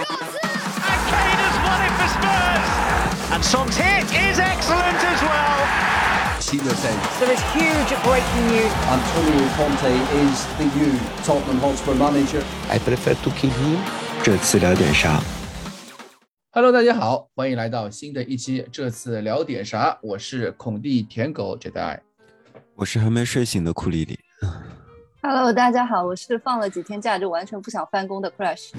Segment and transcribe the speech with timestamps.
[0.00, 2.68] And Kane has won it for Spurs.
[3.32, 5.60] And Son's hit is excellent as well.
[6.40, 8.72] Sheila said There is huge breaking news.
[8.88, 9.92] Antonio Conte
[10.24, 12.42] is the new Tottenham Hotspur manager.
[12.70, 13.78] I prefer to keep him。
[14.22, 15.20] 这次聊点啥
[16.52, 18.66] ？Hello，大家好，欢迎来到新的一期。
[18.72, 19.98] 这次聊点啥？
[20.02, 21.98] 我是孔蒂舔狗 Jedi。
[22.74, 24.18] 我是还没睡醒的库里里。
[25.22, 28.70] Hello，大家好，我是放了几天假就完全不想翻工的 Crash。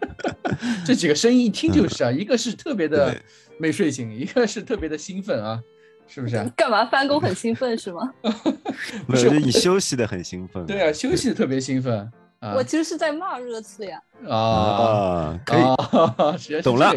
[0.84, 3.16] 这几个声音一听就 是啊，一个是特别的
[3.58, 5.58] 没睡醒，一个是特别的兴奋啊，
[6.06, 6.46] 是不是啊？
[6.54, 8.12] 干嘛翻工很兴奋是吗？
[9.08, 10.66] 没有，就你休息的很兴奋。
[10.66, 11.98] 对啊，休息的特别兴奋
[12.40, 13.98] 啊我其实是在骂热刺呀。
[14.28, 16.60] 啊啊，可以。
[16.60, 16.92] 懂了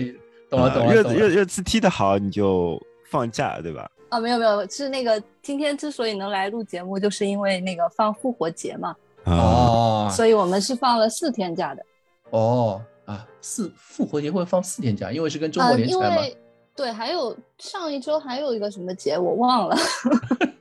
[0.50, 2.78] 懂了，啊懂了，热热热刺踢得好，你就
[3.10, 3.90] 放假，对吧？
[4.10, 11.86] 啊，没有没有，是那个今天之所以能来录节目，就是因为那个放复活节嘛，啊，哦所以我们是放了四天假的。
[12.32, 16.22] 哦啊，四复活节会放四天假，因为是跟周啊，因末连起来嘛。
[16.22, 16.38] 为
[16.76, 19.78] 对，还有上一周还有一个什么节我忘了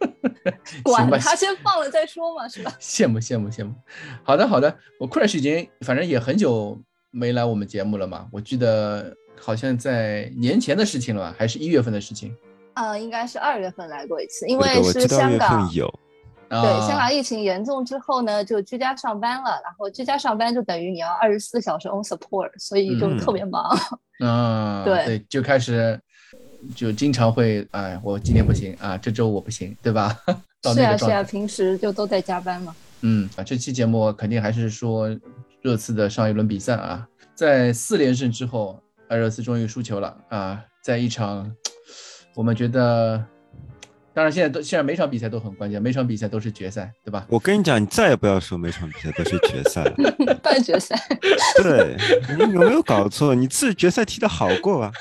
[0.84, 2.72] 管他先放了再说嘛，是吧？
[2.80, 3.74] 羡慕羡慕羡慕。
[4.22, 6.78] 好的好的，我 Crash 已经反正也很久
[7.10, 12.36] 没来我们节目了嘛，我记得好像在年前的事情了吧，还是一月份的事情。
[12.74, 15.70] 啊，应该是二月份来过一次，因为是香港
[16.50, 23.76] 对，香港疫情严重之后呢，就居家上班了，然后居家上班就等于你要二十四小时 on support，所以就嗯特别忙。
[24.20, 25.98] 嗯， 对就开始
[26.76, 30.16] 就经常会哎，我今天不行啊，这周我不行，对吧？
[30.74, 31.22] 是啊是啊。
[31.22, 32.74] 平时就都在加班嘛。
[33.00, 35.08] 嗯啊，这期节目肯定还是说
[35.60, 41.50] 热刺的上一轮比赛啊，在四连胜之后，艾，热刺终于输球了啊，在一场
[42.34, 43.24] 我们觉得，
[44.12, 47.24] 当然现在都现在每场比赛都很关键，每场比赛都是决赛，对吧？
[47.28, 49.94] 我跟你讲，你再也不要说每场比赛都是决赛了。
[50.42, 50.96] 半决赛，
[51.62, 51.96] 对
[52.36, 53.34] 你有没有搞错？
[53.34, 54.92] 你自决赛踢得好过吧？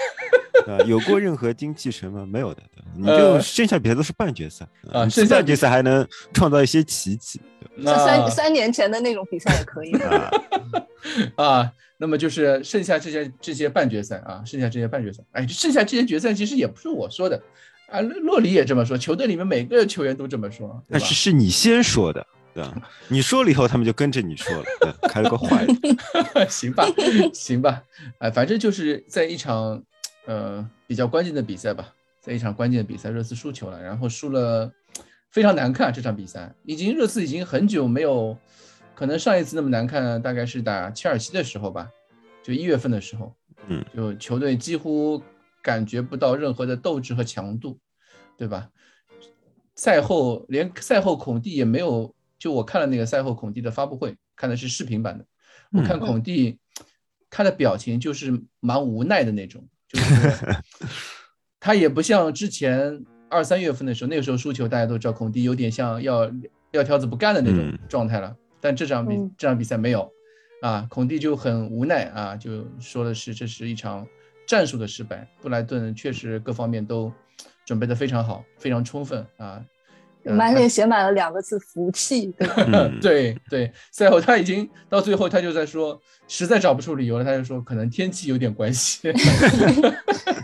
[0.67, 2.26] 啊，有过任何精气神吗？
[2.26, 2.61] 没有的，
[2.95, 7.42] 你就呃剩下比赛都是半决赛啊剩下决赛还能创造一些奇迹。
[7.83, 9.92] 三三年前的那种比赛也可以。
[11.36, 11.71] 啊，
[12.03, 17.41] 那么就是剩下这些这些半决赛啊，剩下这些半决赛，哎，剩下这些决赛其实也不是我说的
[17.87, 21.15] 啊，洛洛里也这么说，球队里面每个球员都这么说，但是？
[21.15, 22.91] 是你先说的，对吧？
[23.08, 25.73] 你说了以后，他们就跟着你说了，对开了个坏的。
[26.52, 26.86] 行吧，
[27.33, 27.81] 行吧，
[28.17, 29.81] 哎，反正就是在一场
[30.25, 34.70] 呃比较关键的比赛吧，在一场关键的比赛，热刺输球了，然后输了
[35.31, 38.37] 非常难看这场比赛，已经热刺已经很久没有，
[38.95, 41.89] 可能上一次那么难看大概是打切尔西的时候吧，
[42.43, 43.36] 就一月份的时候，
[43.67, 45.21] 嗯，就球队几乎
[45.61, 47.80] 感觉不到任何的斗志和强度，
[48.37, 48.70] 对吧？
[49.76, 55.26] 赛后连赛后孔蒂也没有，就我看了那个赛后孔蒂的发布会，看的是视频版的，
[55.71, 55.99] 我看嗯。
[55.99, 56.59] 孔蒂
[57.30, 60.55] 他的表情就是蛮无奈的那种，就是
[61.59, 66.32] 他也不像之前二三月份的时候，那个时候输球大家都知道孔蒂有点像要
[66.71, 67.80] 撂挑子不干的那种嗯。
[67.89, 70.10] 状态了，但这场比嗯这场比赛没有，
[70.62, 74.08] 啊，孔蒂就很无奈啊，就说的是这是一场
[74.48, 77.12] 战术的失败，布莱顿确实各方面都
[77.66, 79.62] 准备的非常好，非常充分啊。
[80.26, 82.56] 满脸写满了两个字服气，对吧？
[82.72, 89.12] 嗯，对对，赛后他已经到最后，他就在说，实在找不出理由了，他就说可能天气有点关系。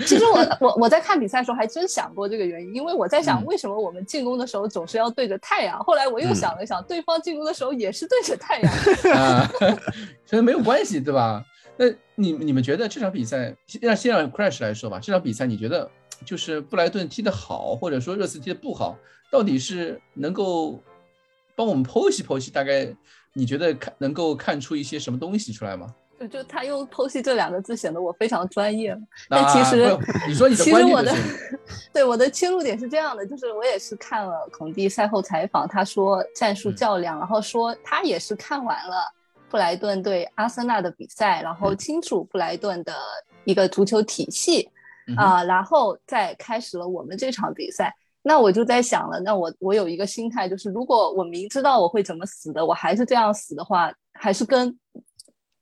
[0.09, 5.77] 其实我 我我在看比赛的时候还真想过这个原因，因为我在想嗯为什么我们进攻的时候总是要对着太阳。
[5.83, 8.73] 后来我又嗯想了想，对方进攻的时候也是对着太阳。
[9.13, 9.47] 啊，
[10.25, 11.45] 所以没有关系，对吧？
[11.77, 15.89] 那你你们觉得这场比赛，让先让 Crash 来说吧，这场比赛你觉得
[16.25, 18.97] 就是布莱顿踢得好，或者说热刺踢得不好，
[19.31, 20.83] 到底是能够
[21.55, 22.93] 帮我们剖析剖析，大概
[23.33, 25.87] 你觉得看能够看出一些什么东西出来吗？
[26.19, 28.97] 就就他用“剖析”这两个字显得我非常专业。
[29.30, 31.16] 但啊其实不你说你的其实我的
[31.94, 38.96] 对我的切入点是这样的，就是我也是看了孔蒂赛后采访，他说战术嗯较量，然后说他也是看完了
[39.50, 42.94] 布莱顿对阿森纳的比赛，然后嗯清楚布莱顿的
[43.45, 44.69] 一个足球体系
[45.18, 47.92] 啊、然后再开始了我们这场比赛。
[48.22, 54.77] 那我就在想了，那我我有一个心态，就是如果我明知道我会怎么死的，我还是这样死的话，还是跟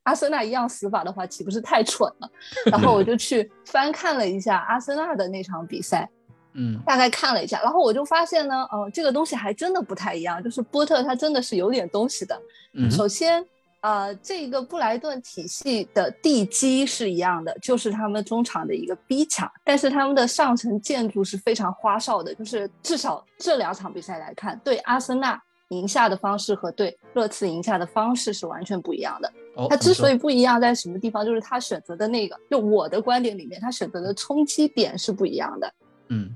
[0.08, 2.30] 阿森纳一样死法的话，岂不是太蠢了？
[2.72, 6.10] 然后我就 去翻看了一下阿森纳的那场比赛，
[6.56, 12.42] 嗯大概看了一下，然后我就发现呢，呃，这个东西还真的不太一样，就是波特他真的是有点东西的。
[12.74, 13.46] 嗯首先，
[13.82, 29.32] 呃，这个布莱顿体系的地基是一样的，就是他们中场的一个逼抢，但是他们的上层建筑是非常花哨的，就是至少这两场比赛来看，对阿森纳赢下的方式和对热刺赢下的方式是完全不一样的。
[29.56, 35.74] 哦他之所以以不一样在什么地方，就是他选择的那个，就我的观点里面，他选择的冲击点是不一样的。
[36.10, 36.36] 嗯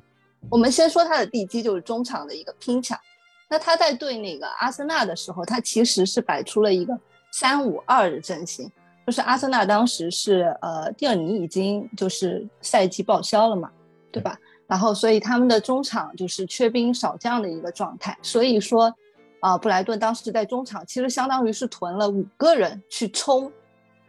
[0.49, 2.99] 我们先说他的地基，就是中场的一个拼抢。
[3.47, 6.97] 那他在对那个阿森纳的时候，他其实是摆出了一个
[7.31, 8.69] 三五二的阵型，
[9.05, 13.69] 就是阿森纳当时是呃蒂尔尼已经就是赛季报销了嘛，
[14.11, 14.35] 对吧？
[14.65, 18.91] 然后所以他们的中场就是缺兵少将的一个状态，所以说
[19.41, 23.51] 啊、布莱顿当时在中场其实相当于是囤了五个人去冲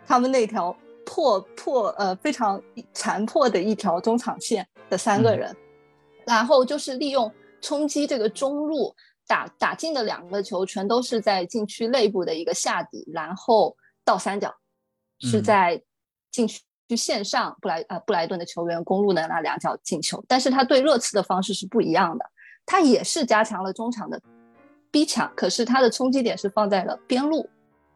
[0.07, 2.63] 他们那条破破呃非常
[2.93, 5.39] 残破的一条中场线的三个嗯。
[5.39, 5.57] 人，
[6.27, 8.95] 然后就是利用冲击这个中路
[9.27, 13.75] 打打进的两个球，全都是在禁区内部的一个下底，然后
[14.05, 14.55] 倒三角，
[15.19, 15.43] 是嗯。
[15.43, 15.83] 在
[16.31, 16.61] 禁区
[16.95, 22.25] 线上布莱呃布莱顿的球员攻入的那两脚进球，但是他对热刺的方式是不一样的，
[22.67, 24.21] 他也是加强了中场的
[24.93, 27.49] 逼抢，可是他的冲击点是放在了边路，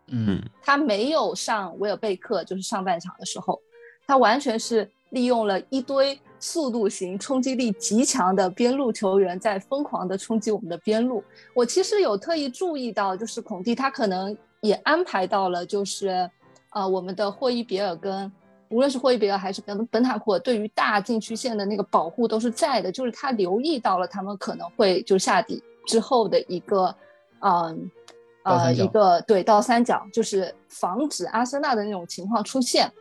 [0.09, 3.61] 嗯他没有上维尔贝克，就是上半场的时候，
[4.07, 11.23] 他完全是利用了一堆速度型、冲击力极强的边路球员在疯狂的冲击我们的边路。
[11.55, 16.29] 我其实有特意注意到，就是孔蒂他可能也安排到了，就是
[16.71, 18.33] 呃我们的霍伊比尔跟。
[18.69, 26.95] 无论是霍伊比尔还是本本塔库尔，对于大禁区线的那个保护都是在的，就是他留意到了他们可能会就下底之后的一个，
[27.41, 27.91] 嗯，
[28.43, 32.93] 呃，一个对倒三角，就是防止阿森纳的那种情况出现。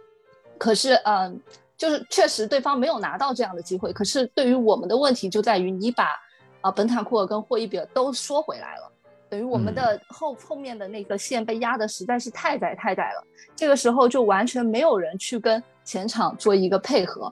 [0.58, 1.42] 可是，嗯，
[1.78, 3.92] 就是确实对方没有拿到这样的机会。
[3.92, 6.16] 可是对于我们的问题就在于你把
[6.62, 8.92] 啊、本坦库尔跟霍伊比尔都说回来了，
[9.30, 13.24] 等于我们的后、后面的那个线被压的实在是太窄太窄了。
[13.56, 17.32] 这个时候就完全没有人去跟前场做一个配合。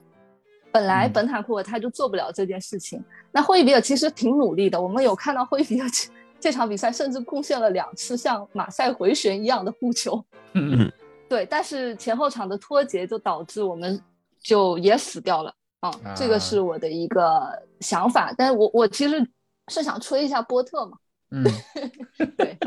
[0.74, 3.00] 本来嗯本坦库尔他就做不了这件事情，
[3.30, 4.80] 那霍伊比尔其实挺努力的。
[4.80, 6.10] 我们有看到霍伊比尔 这
[6.40, 10.22] 这场比赛甚至贡献了两次像马赛回旋一样的护球，
[10.54, 10.90] 嗯
[11.28, 14.00] 对，但是前后场的脱节就导致我们
[14.42, 17.40] 就也死掉了啊，这个是我的一个
[17.78, 18.34] 想法。
[18.36, 19.24] 但是我我其实
[19.68, 20.98] 是想吹一下波特嘛，
[21.30, 21.44] 嗯，
[22.36, 22.58] 对，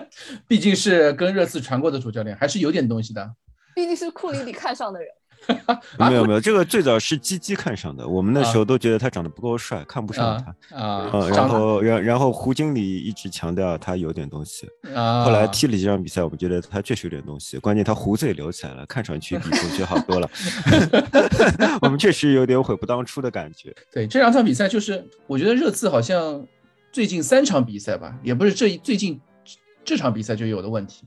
[0.48, 3.36] 毕竟是跟热刺传过的主教练，还是有点东西的。
[3.75, 5.10] 毕竟是库里里看上的人。
[5.98, 10.78] 啊没有没有，这个最早是鸡鸡看上的，我们那时候都觉得他长得不够帅，看不上他。
[10.78, 20.30] 啊然后然然后胡经理一直强调他有点东西，啊，后来踢了几场比赛，我们觉得他确实有点东西，关键他胡子也留起来了，看上去比过去好多了。
[21.82, 23.74] 我们确实有点悔不当初的感觉。
[23.92, 26.46] 对这两场比赛，就是我觉得热刺好像
[26.92, 29.20] 最近三场比赛吧，也不是这一最近
[29.84, 31.06] 这场比赛就有的问题，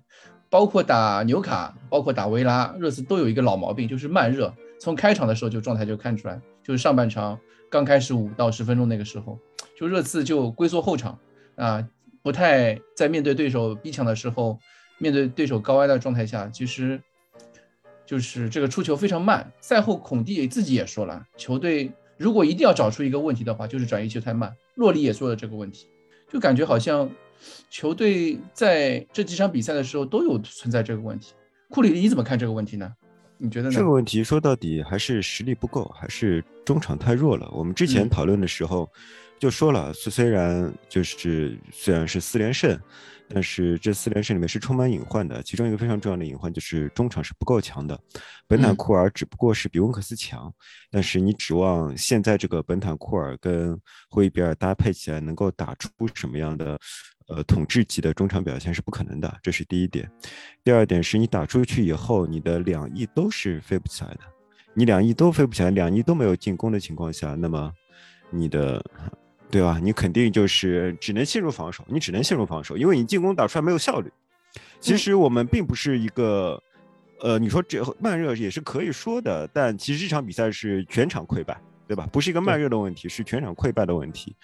[0.51, 4.53] 包括打纽卡，包括打维拉，热刺都有一个老毛病，就是慢热。
[4.81, 7.39] 从开场的时候就状态就看出来，就是上半场
[7.71, 9.39] 刚开始五到十分钟那个时候，
[9.79, 11.17] 就热刺就龟缩后场
[11.55, 11.87] 啊，
[12.23, 14.59] 不太在面对对手逼抢的时候，
[14.99, 17.01] 面对对手高压的状态下，其实
[18.05, 19.53] 就是这个出球非常慢。
[19.61, 24.53] 赛后孔蒂自己也说了，球队如果一定要找出一个问题的话，就是转移球太慢。
[24.75, 25.87] 洛里也说了这个问题，
[26.33, 27.09] 就感觉好像
[27.69, 31.33] 球队在这几场比赛的时候都有存在这个问题。
[31.69, 32.93] 库里，你怎么看这个问题呢？
[33.39, 33.75] 你觉得呢？
[33.75, 37.49] 这个问题说到底还是实力不够，还是中场太弱了。
[37.53, 38.91] 我们之前嗯讨论的时候
[39.39, 42.79] 就说了，虽虽然就是虽然是四连胜，
[43.29, 45.43] 但是这四连胜里面是充满隐患的。
[45.43, 47.99] 其中一个非常重要的隐患就是中场是不够强的。
[48.47, 50.53] 本坦嗯库尔只不过是比温克斯强，
[50.91, 53.81] 但是你指望现在这个本坦库尔跟
[54.11, 56.77] 霍伊比尔搭配起来能够打出什么样的？
[57.31, 60.11] 呃，统治级的中场表现是不可能的，这是第一点。
[60.65, 64.21] 第二点是你打出去以后，你的两翼都是飞不起来的。
[64.75, 67.73] 你两翼都飞不起来，两翼都没有进攻的情况下，那么
[68.31, 68.85] 你的，
[69.51, 69.79] 对吧？
[69.83, 74.11] 你肯定就是只能陷入防守，你只能陷入防守，因为你进攻打出来没有效率。
[74.81, 76.61] 其实我们并不是一个，
[77.21, 82.09] 呃，你说这慢热也是可以说的，但其实这场比赛是全场溃败，对吧？
[82.13, 84.35] 不是一个慢热的问题，是全场溃败的问题。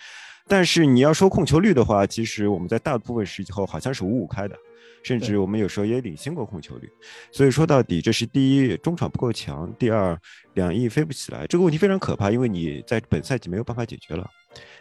[0.49, 4.57] 但是你要说控球率的话，其实我们在大部分时候好像是五五开的，
[5.03, 6.89] 甚至我们有时候也领先过控球率。
[7.33, 10.17] 所以说到底，这是第一，中场不够强；第二，
[10.55, 11.47] 两翼飞不起来。
[11.47, 14.29] 这个问题非常可怕，因为你在本赛季没有办法解决了，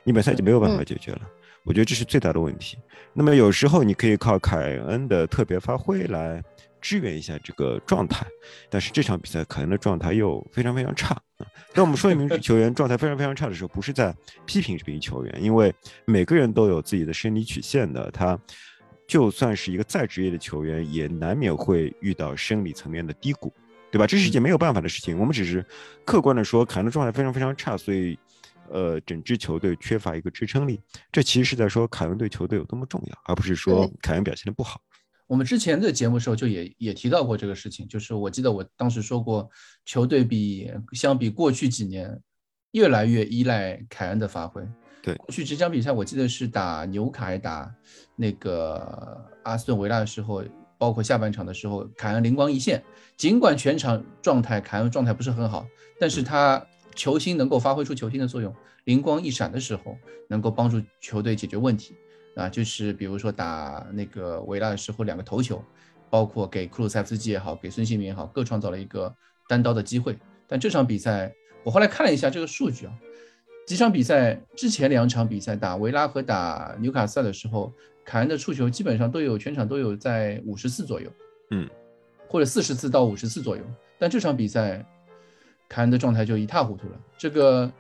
[0.04, 1.22] 你本赛季没有办法解决了。
[1.64, 2.78] 我觉得这是最大的问题。
[3.12, 6.44] 那么有时候你可以靠凯恩的特别发挥来
[6.86, 8.28] 支援一下这个状态，
[8.70, 11.16] 但是这场比赛凯恩的状态又非常非常差。
[11.38, 14.16] 啊当我们说一名球员状态非常非常差的时候，不是在
[14.46, 15.74] 批评这名球员，因为
[16.06, 18.40] 每个人都有自己的生理曲线的，他
[19.08, 23.52] 就算是一个再职业的球员，也难免会遇到生理层面的低谷，
[23.92, 24.06] 对吧？
[24.06, 25.18] 这是一件没有办法的事情。
[25.18, 25.66] 我们只是
[26.06, 28.16] 客观的说，凯恩的状态非常非常差，所以
[28.70, 30.80] 呃，整支球队缺乏一个支撑力。
[31.12, 34.80] 这其实是在说凯恩对球队有多么重要，而不是说凯恩表现的不好。
[35.28, 39.50] 我们之前的节目时候就也也提到过这个事情，就是我记得我当时说过，
[39.86, 42.20] 球队比相比过去几年
[42.72, 44.62] 越来越依赖凯恩的发挥。
[45.02, 47.74] 对，过去这场比赛我记得是打纽卡打
[48.16, 50.44] 那个阿斯顿维拉的时候，
[50.78, 52.84] 包括下半场的时候，凯恩灵光一现，
[53.18, 55.66] 尽管全场状态凯恩状态不是很好，
[56.00, 56.64] 但是他
[56.96, 58.54] 球星能够发挥出球星的作用，
[58.86, 61.96] 灵光一闪的时候，能够帮助球队解决问题。
[62.36, 65.64] 啊，就是比如说打那个维拉的时候，两个头球，
[66.10, 69.14] 包括给库鲁塞夫斯基也好，给孙兴民也好，各创造了一个
[69.48, 70.18] 单刀的机会。
[70.46, 72.94] 但这场比赛，我后来看了一下这个数据啊，
[73.66, 77.72] 几场比赛之前两场比赛打维拉和打纽卡斯尔的时候，
[78.04, 81.10] 凯恩的触球基本上都有全场都有在五十次左右，
[81.52, 81.70] 嗯，
[82.28, 83.64] 或者四十次到五十次左右。
[83.98, 84.86] 但这场比赛，
[85.70, 87.00] 凯恩的状态就一塌糊涂了。
[87.18, 87.72] 这个。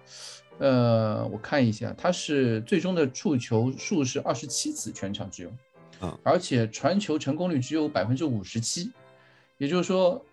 [0.57, 5.49] 呃，我看一下，他是最终的触球数是二十七次，全场只有，
[5.99, 8.89] 啊，而且传球成功率只有百分之五十七，
[9.57, 10.23] 也就是说，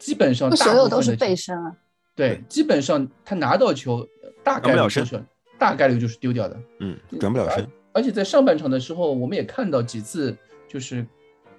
[0.00, 1.76] 基本上所有都是背身啊。
[2.16, 4.04] 对，基本上他拿到球，
[4.42, 5.22] 大概率就是
[5.56, 7.64] 大概率就是丢掉的，嗯，转不了身。
[7.92, 10.36] 而且在上半场的时候，我们也看到几次，
[10.68, 11.06] 就是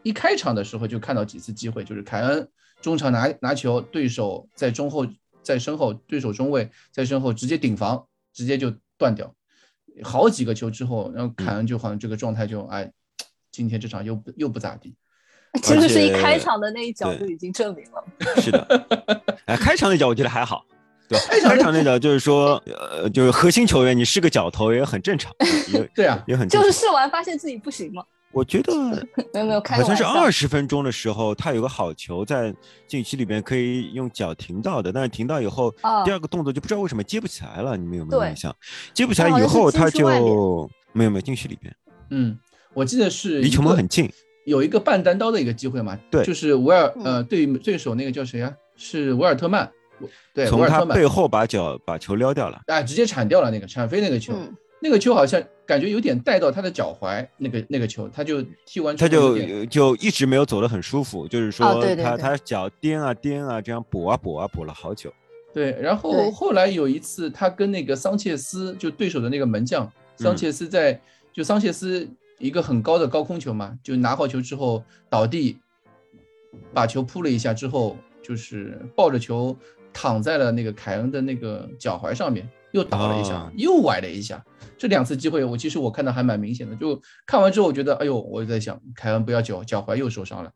[0.04, 2.46] 一开场的时候就看到几次机会，就是凯恩
[2.82, 5.08] 中场拿拿球，对手在中后。
[5.42, 9.34] 在身后，对手中卫在身后直接顶防，直接就断掉，
[10.04, 12.92] 好几个球之后，然后凯恩就好像这个状态就哎，
[13.52, 14.96] 今天这场又又不咋地。
[15.62, 18.04] 其实是一开场的那一脚就已经证明了。
[18.42, 18.86] 是的，
[19.46, 20.66] 哎，开场那脚我觉得还好，
[21.10, 25.30] 对，开场那脚就是说，呃，就是核心球员，你是个脚头也很正常。
[25.94, 28.02] 对啊，也很就是试完发现自己不行吗？
[28.34, 28.74] 我觉得
[29.34, 32.54] 没有没有，好像是二十分钟的时候，他有个好球在
[32.88, 35.72] 禁区里边可以用脚停到的，但是停到以后，
[36.06, 37.76] 第二个动作就不知道为什么接不起来了。
[37.76, 38.56] 你们有没有印象？
[38.94, 41.76] 接不起来以后他就没有没有禁区里边。
[42.10, 42.38] 嗯，
[42.74, 44.10] 我记得是离球门很近，
[44.46, 45.98] 有一个半单刀的一个机会嘛。
[46.10, 48.54] 对，就是维尔呃对对手那个叫谁啊？
[48.76, 49.70] 是维尔特曼。
[50.34, 54.34] 对，从他背后把脚把球撩掉了，啊，直接铲掉了那个铲飞那个球。
[54.82, 65.14] 那个球好像感觉有点带到他的脚踝，那个那个球，他就踢完他就就一直没有走得很舒服，就是说他他脚颠啊颠啊，这样补啊补啊补了好久。
[65.54, 71.00] 对，然后后来有一次他跟那个桑切斯，就对手的那个门将桑切斯在，
[71.32, 72.10] 就桑切斯
[72.40, 75.58] 一个很高的高空球嘛，就拿好球之后倒地，
[76.74, 79.56] 把球扑了一下之后，就是抱着球
[79.94, 84.44] 躺在了那个凯恩的那个脚踝上面，又倒了一下，又崴了一下。
[84.78, 86.76] 这两次机会，我其实我看到还蛮明显的。
[86.76, 90.52] 就看完之后，我觉得，哎呦，我在想，凯恩不要脚脚踝又受伤了。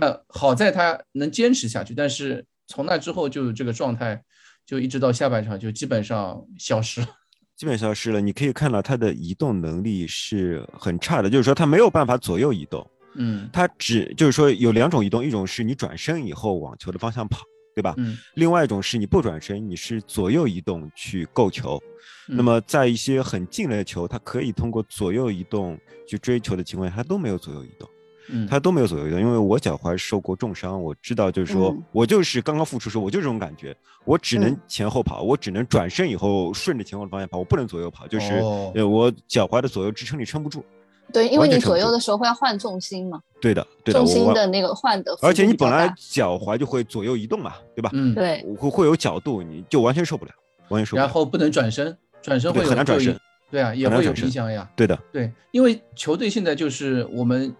[0.00, 4.22] 那好在他能坚持下去，但是从那之后就这个状态，
[4.64, 7.08] 就一直到下半场就基本上消失了。
[7.56, 8.20] 基本消失了。
[8.20, 12.86] 你可以看到他的移动能力是很差的，就是说他没有办法左右移动。
[13.14, 17.40] 嗯，他只就是说有两种移动，一种是你转身以后往球的方向跑。
[17.80, 17.94] 对吧？
[17.96, 21.80] 嗯，另外一种是你不转身，你是左右移动去够球。
[22.26, 27.88] 那么在一些很近的球，它可以通过左右移动去追求的情况下，它都没有左右移动。
[28.28, 29.18] 嗯，它都没有左右移动。
[29.18, 38.34] 因为我脚踝受过重伤，我知道，就是说我就是刚刚复出时候，我就这种感觉，我只能前后跑，我只能转身以后顺着前后的方向跑，我不能左右跑，就是
[38.74, 40.64] 呃我脚踝的左右支撑力撑不住。
[41.12, 43.20] 对，因为你左右的时候会要换重心嘛。
[43.40, 43.98] 对的，对的。
[44.00, 45.16] 重心的那个换的。
[45.22, 47.90] 而且你本来脚踝就会左右移动嘛，对吧？
[47.92, 48.44] 嗯，对。
[48.58, 50.32] 会会有角度，你就完全受不了，
[50.68, 51.02] 完全受不了。
[51.02, 53.18] 然后不能转身，转身会很难转身。
[53.50, 54.70] 对啊，也会有影响呀。
[54.76, 57.54] 对的，对，因为球队现在就是我们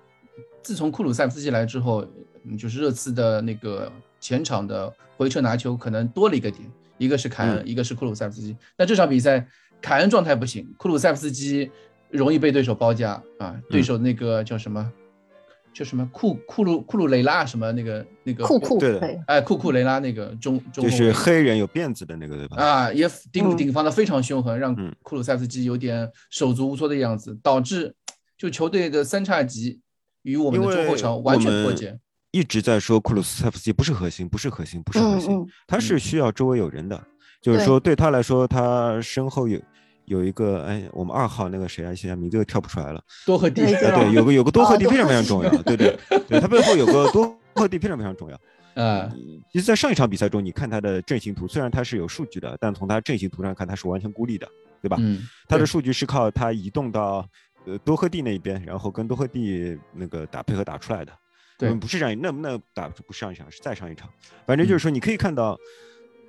[0.62, 2.07] 自从库鲁塞夫斯基来之后，
[2.59, 3.90] 就是热刺的那个
[4.21, 8.57] 前场的回撤拿球可能多了一个点，一个是凯恩，一个是库鲁塞夫斯基。
[8.76, 9.47] 但这场比赛
[9.80, 11.71] 凯恩状态不行，库鲁塞夫斯基。
[12.11, 13.61] 容易被对手包夹啊！
[13.69, 14.93] 对手那个叫什么？
[15.73, 18.99] 叫什么库库鲁库鲁雷拉什么那个那个库库对
[19.29, 22.57] 哎库库雷拉那个中中就是黑人有辫子的那个对吧？
[22.57, 24.75] 啊，也顶顶防的非常凶狠，让
[25.05, 27.95] 库鲁塞夫斯基有点手足无措的样子，导致
[28.37, 29.81] 就球队的三叉戟
[30.23, 31.97] 与我们的中后场完全脱节。
[32.33, 37.00] 一直在说库鲁塞夫斯基不是核心，不是核心，不是核心，他是需要周围有人的，
[37.40, 39.57] 就是说对他来说，他身后有。
[40.11, 41.95] 有一个哎，我们二号那个谁啊？
[41.95, 43.00] 现在名字又跳不出来了。
[43.25, 45.97] 多赫蒂，对，有个有个多赫蒂非常非常重要，对对
[46.29, 48.37] 对，他背后有个多赫蒂非常非常重要。
[48.75, 49.09] 呃，
[49.52, 54.49] 其实，在上一场比赛中，你看他的阵型图，虽然他是有数据的，但从他阵型图上看，他是完全孤立的，
[54.83, 54.97] 对吧？
[54.99, 55.29] 嗯。
[55.49, 57.25] 他的数据是靠他移动到
[57.67, 61.12] 呃多赫蒂那一边，然后跟多赫蒂那个打配合打出来的。
[61.57, 64.11] 对，不是上那那打不是上一场，是再上一场。
[64.45, 65.57] 反正就是说，你可以看到。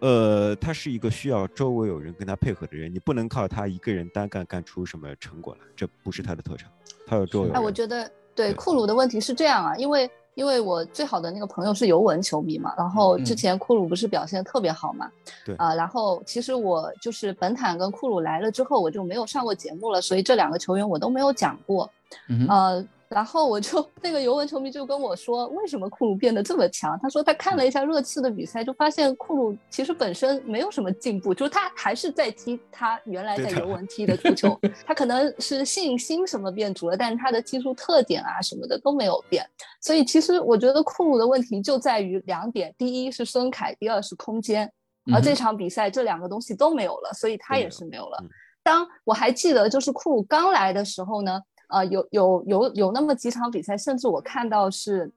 [0.02, 6.70] 呃，他是一个需要周围有人跟他配合的人，你不能靠他一个人单干干出什么成果来，这不是他的特长，
[7.06, 7.52] 他要周围。
[7.60, 8.06] 我觉得
[8.36, 8.54] 对对。
[8.56, 13.38] 库鲁的问题是这样啊，因为因为我最好的那个朋友是尤文球迷嘛，然后之嗯。
[13.38, 15.12] 前库鲁不是表现得特别好嘛，
[15.46, 15.56] 对。
[15.58, 21.88] 啊、然后其实我就是本坦跟库鲁来了之后，我就没有上过节目了，所以这两个球员我都没有讲过，
[22.28, 26.98] 嗯，呃，然后我就那个尤文球迷就跟我说，为什么库鲁变得这么强？
[27.02, 39.46] 他说他看了一下热刺的比赛，就发现库鲁其实本身没有什么进步，就是他还是在踢他原来在尤文踢的足球，他可能是信心什么变足了，但是他的技术特点啊什么的都没有变。
[39.82, 44.72] 所以其实我觉得库鲁的问题就在于两点，第一是孙凯，第二是空间。
[45.14, 48.18] 而这场比赛这两个东西都没有了，所以他也是没有了。
[48.22, 48.30] 嗯
[48.64, 51.42] 当我还记得，就是库鲁刚来的时候呢，
[51.72, 55.10] 呃，有有有有那么几场比赛，甚至我看到是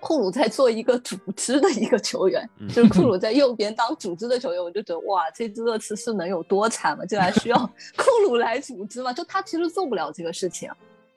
[0.00, 7.04] 库鲁在做一个组织的一个球员，嗯就是库鲁在右边当组织的球员，我就觉得哇，这支热刺是能有多惨吗？
[7.06, 7.56] 竟然需要
[7.96, 9.12] 库鲁来组织吗？
[9.12, 10.68] 就他其实做不了这个事情，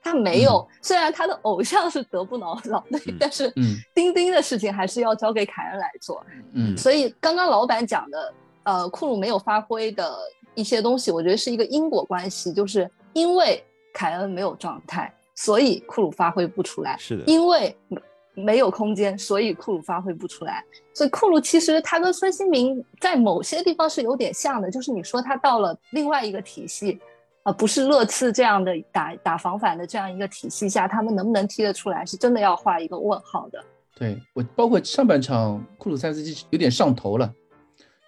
[0.03, 6.23] 他没有，虽然他的偶像是德布劳劳内，嗯但是嗯丁丁的事情还是要交给凯恩来做。
[6.53, 10.15] 嗯所以刚刚老板讲的，呃，库鲁没有发挥的
[10.53, 13.63] 一些东西，我觉得是一个因果关系，就是因为
[13.95, 18.01] 凯恩没有状态，所以库鲁发挥不出来；是的，因为没
[18.33, 20.61] 没有空间，所以库鲁发挥不出来。
[20.93, 26.99] 所以库鲁其实他跟孙兴民在某些地方是有点像的，就是你说他到了另外一个体系。
[27.43, 33.63] 呃，不是热刺这样的打打防反的这样一个体系下，他们能不能踢得出来，是真的要画一个问号的。
[33.93, 37.31] 对我包括上半场库鲁塞斯基有点上头了，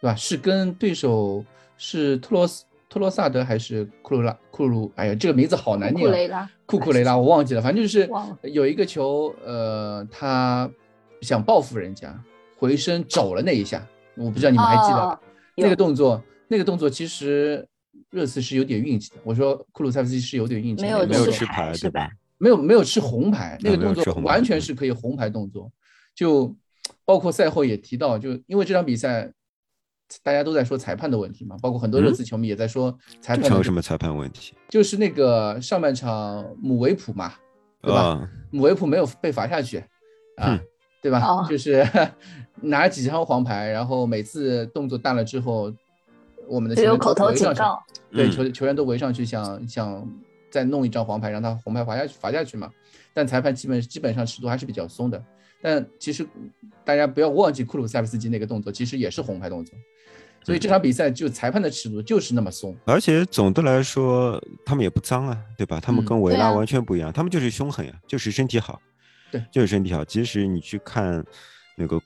[0.02, 0.16] 对吧？
[0.16, 1.46] 是跟对手
[1.78, 4.92] 是特罗斯托罗萨德还是库鲁拉库鲁？
[4.96, 6.10] 哎呀，这个名字好难念、啊。
[6.10, 8.10] 库雷拉，库库雷拉，我忘记了，反正就是
[8.44, 10.70] 有一个球，呃，他
[11.22, 12.18] 想报复人家，
[12.58, 15.20] 回身肘了那一下，我不知道你们还记得
[15.56, 17.68] 那个动作，那个动作其实
[18.10, 19.18] 热刺是有点运气的。
[19.24, 22.10] 我说库鲁塞夫斯基是有点运气的，没有没有吃吃牌，是吧对吧？
[22.38, 25.72] 没有没有吃红牌，那个动作完全嗯是可以红牌动作。
[26.16, 26.56] 就
[27.04, 29.32] 包括赛后也提到，就因为这场比赛
[30.24, 34.54] 大家都在说裁判的问题嘛，包括很多热嗯刺球迷也在说裁判有什么裁判问题？
[34.70, 37.34] 就是那个上半场姆维普嘛，
[37.82, 38.02] 对吧？
[38.02, 39.80] 啊，姆维普没有被罚下去
[40.38, 40.60] 啊嗯，
[41.02, 41.20] 对吧？
[41.26, 41.86] 哦就是
[42.62, 45.72] 拿几张黄牌，然后每次动作大了之后，
[46.48, 47.84] 我们的球员有口头围上去，警告。
[48.10, 50.08] 对嗯球球员都围上去想想
[50.50, 52.72] 再弄一张黄牌，让他红牌罚下去罚下去嘛。
[53.14, 55.22] 但裁判基本基本上尺度还是比较松的。
[55.68, 56.26] 但其实
[56.86, 59.78] 大家不要忘记库鲁塞夫斯基那个动作，其实也是红牌动作。
[60.42, 62.74] 所以这场比赛就裁判的尺度就是那么松。
[62.86, 65.78] 而且总的来说，他们也不脏啊，对吧？
[65.82, 68.82] 他们嗯跟维拉完全不一样，他们就是凶狠呀，就是身体好，
[69.30, 70.06] 对，就是身体好。
[70.06, 71.22] 即使你去看
[71.76, 71.98] 那个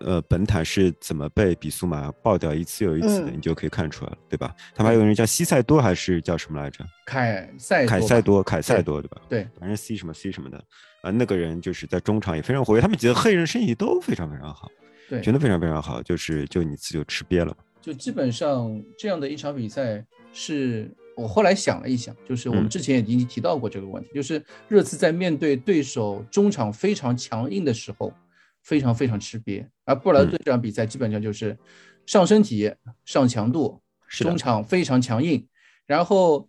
[0.00, 4.56] 呃呃本坦是怎么被比苏马爆掉一次又一次的，嗯你就可以看出来了，对吧？
[4.74, 6.82] 他们还有人叫西塞多还是叫什么来着？
[7.04, 9.20] 凯塞凯塞多，凯塞多，对吧？
[9.28, 10.64] 对，反正 C 什么 C 什么的
[11.02, 14.70] 啊，那个人就是在中场也非常活跃，他们几个黑人身体都非常非常好，
[15.08, 17.56] 对，真的非常非常好，就是就你自己就吃瘪了嘛。
[17.80, 22.68] 就基本上这样的一场比赛，是我后来想了一想，就是我们嗯。
[22.68, 28.14] 之前已经提到过这个问题，就是热刺在面对对手中场非常强硬的时候，
[28.62, 31.58] 非常非常吃瘪，而布莱顿这场比赛基本上就是
[32.06, 32.72] 上身体、
[33.04, 35.44] 上强度，是中场非常强硬，
[35.84, 36.48] 然后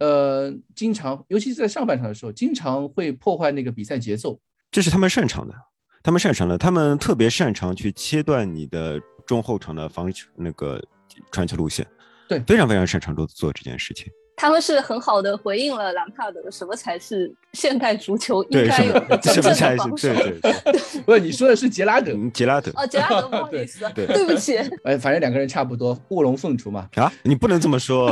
[0.00, 4.40] 呃，经常尤其是在上半场的时候，经常会破坏那个比赛节奏。
[4.70, 5.54] 这是他们擅长的，
[6.02, 10.82] 他们擅长的，他们特别擅长去切断你的中后场的防球那个
[11.30, 11.86] 传球路线，
[12.28, 14.10] 对非常非常擅长做做这件事情。
[14.40, 20.40] 他们是很好的回应了兰帕德的什么才是现代足球应对，该什么有的真 什么才是正的防守对。
[20.40, 26.88] 对对， 不是你说的是杰拉德，嗯杰拉德哦，杰拉德，不好 意思，对对不起，哎，反正两个人差不多，卧龙凤雏嘛。
[26.94, 28.08] 啊，你不能这么说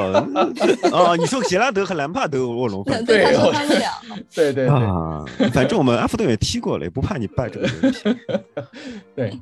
[0.93, 3.91] 哦，你说杰拉德和兰帕德卧龙凤雏对，他对说他们俩，
[4.35, 4.69] 对对对。
[4.69, 8.01] 啊，反正我们阿福顿也踢过了，也不怕你败这个问题。
[9.17, 9.33] 对，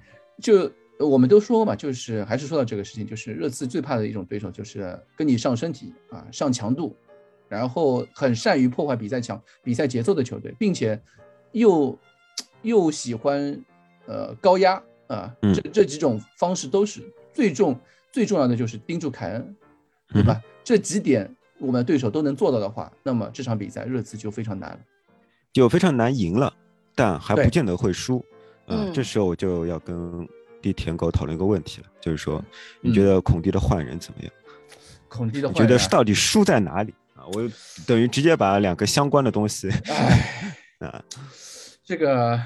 [0.40, 6.96] 就呃我们都说嘛，就是还是说到这个事情，就是热刺最怕的一种对手，就是跟你上身体啊，上强度，
[7.48, 11.00] 然后很善于破坏比赛强比赛节奏的球队，并且
[11.52, 11.98] 又
[12.62, 13.62] 又喜欢
[14.06, 17.78] 呃高压啊，嗯这这几种方式都是最重
[18.10, 19.56] 最重要的就是盯住凯恩，
[20.12, 20.40] 对吧？
[20.64, 24.78] 这几点我们对手都能做到的话，那么这场比赛热刺就非常难了。
[25.52, 26.52] 就非常难赢了，
[26.94, 28.18] 但还不见得会输。
[28.18, 28.24] 啊
[28.68, 30.28] 嗯这时候我就要跟
[30.62, 32.42] 地舔狗讨论一个问题了，就是说，
[32.80, 34.32] 你嗯觉得孔蒂的换人怎么样？
[35.08, 37.24] 孔蒂的你换人啊觉得是到底输在哪里啊？
[37.32, 37.50] 我
[37.86, 41.04] 等于直接把两个相关的东西唉，啊，
[41.84, 42.40] 这个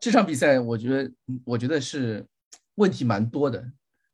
[0.00, 1.10] 这场比赛，我觉得，
[1.44, 2.24] 我觉得是
[2.74, 3.64] 问题蛮多的。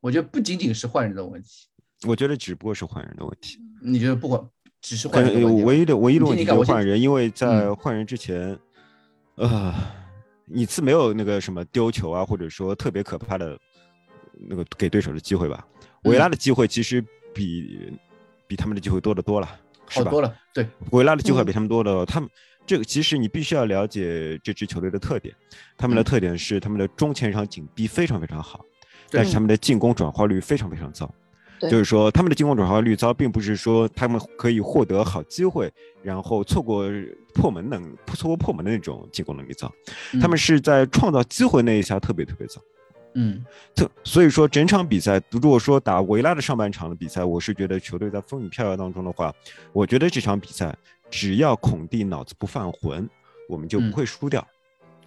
[0.01, 1.67] 我觉得不仅仅是换人的问题，
[2.07, 3.59] 我觉得只不过是换人的问题。
[3.83, 4.41] 你觉得不管
[4.81, 5.65] 只是换人的问题？
[5.65, 8.57] 唯一的唯一的问题就是换人，因为在嗯换人之前，
[9.35, 9.75] 呃，
[10.51, 13.59] 你次没有那个什么丢球啊，或者说特别可怕的
[14.49, 15.67] 那个给对手的机会吧。
[16.05, 17.93] 维嗯拉的机会其实比
[18.47, 19.49] 比他们的机会多得多了，
[19.89, 20.05] 是吧？
[20.07, 22.29] 好多了，对，维拉的机会嗯比他们多的，他们
[22.67, 25.35] 这个其实你必须要了解这支球队的特点，
[25.77, 28.65] 他们的嗯特点是他们的中前场紧逼非常非常好，
[29.11, 31.13] 对但是他们的进攻转化率非常非常糟。
[31.63, 35.69] 就是说，他们的进攻转化率糟，并不是说他们可以获得好机会，
[36.05, 36.89] 然后错过
[37.39, 39.73] 破门能错过破门的那种进攻能力糟，
[40.21, 42.61] 他们是在创造机会那一下特别特别早。
[43.15, 43.45] 嗯。
[43.77, 49.33] 特所以说，整场比赛，如果说打维拉的上半场的比赛，我是觉得球队在风雨飘摇当中的话，
[49.73, 50.77] 我觉得这场比赛
[51.09, 53.09] 只要孔蒂脑子不犯浑，
[53.49, 53.91] 我们就嗯。
[53.91, 54.47] 不会输掉，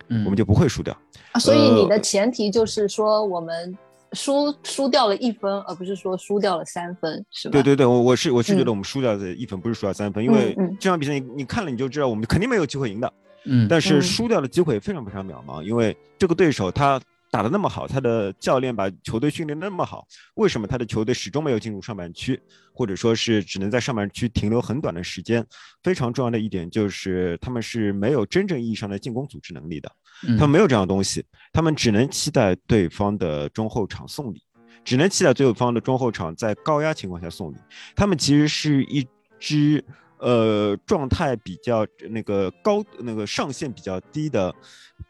[0.08, 0.96] 嗯，我们就不会输掉。
[1.34, 3.78] 啊，所以你的呃前提就是说我们
[4.14, 7.54] 输输掉了一分，而不是说输掉了三分，是吧？
[7.54, 13.14] 对对对，我我是我是觉嗯得我们输掉的一分不是输掉三分，因为这场比赛你你看了你就知道，我们肯定没有机会赢的。
[13.46, 22.38] 嗯，但是嗯输掉的机会非常非常渺茫，因为这个对手他打得那么好，他的教练把球队训练得那么好，为什么他的球队始终没有进入上半区，
[22.74, 25.44] 或者说是只能在上半区停留很短的时间？
[25.82, 29.90] 非常重要的一点就是他们是没有真正意义上的进攻组织能力的，
[30.28, 34.44] 嗯他们没有这样的东西，他们只能期待对方的中后场送礼，
[34.84, 37.56] 只能期待对方的中后场在高压情况下送礼。
[37.96, 39.08] 他们其实是一
[39.40, 39.82] 支
[40.20, 44.54] 呃状态比较那个高那个上限比较低的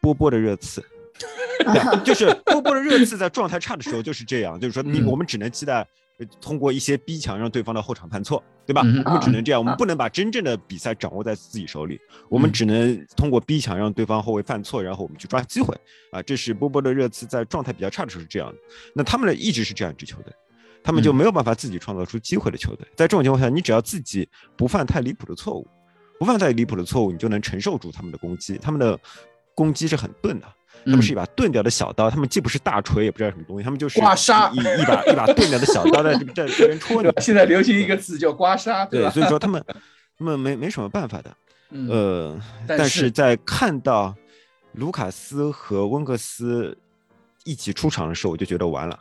[0.00, 0.80] 波波的热刺。
[1.72, 5.86] 对，就是波波的热刺在状态差的时候 就是这样，就是说你嗯我们只能期待
[6.18, 8.82] 呃通过一些逼抢让对方的后场犯错，对吧？
[9.04, 15.74] 我们只能这样，我们啊不能把真正的比赛掌握在自己手里，我们嗯只能通过逼抢让对方后卫犯错，然后我们去抓机会
[16.10, 16.20] 啊。
[16.22, 18.58] 这是波波的热刺在状态比较差的时候是这样的，
[18.94, 20.32] 那他们的一直是这样一支球队。
[20.84, 25.64] 他们就嗯没有办法自己创造出机会的球队，在这种情况下，你只要自己不犯太离谱的错误，
[26.18, 28.58] 不犯太离谱的错误，你就能承受住他们的攻击。
[28.58, 28.98] 他们的
[29.54, 30.46] 攻击是很钝的，
[30.84, 37.10] 他们是一把钝掉的小刀，他们既不是大锤，也不知道什么东西，他们就是刮痧一一一把一把钝掉的小刀在这这这边戳你。
[37.20, 39.64] 现在流行一个词叫刮痧，对，所以说他们
[40.18, 41.36] 他们没没什么办法的。
[41.70, 44.14] 嗯呃，但但是是在看到
[44.72, 46.76] 卢卡斯和温克斯
[47.44, 48.98] 一起出场的时候，我就觉得完了。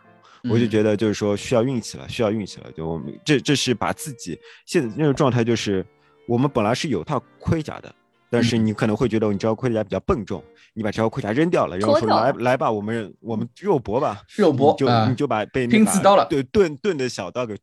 [0.49, 2.71] 我就嗯觉得就是说需要运气了，需要运气了。
[2.71, 5.85] 就我们这这是把自己现在那个状态，就是
[6.27, 7.93] 我们本来是有套盔甲的，
[8.31, 8.65] 但是嗯。
[8.65, 17.55] 你可能会觉得你这套盔甲比较笨重，你把这套盔甲扔掉了，然后说来来吧，我们我们肉搏吧，肉搏就啊你就把被那把拼刺刀了对盾盾的小刀给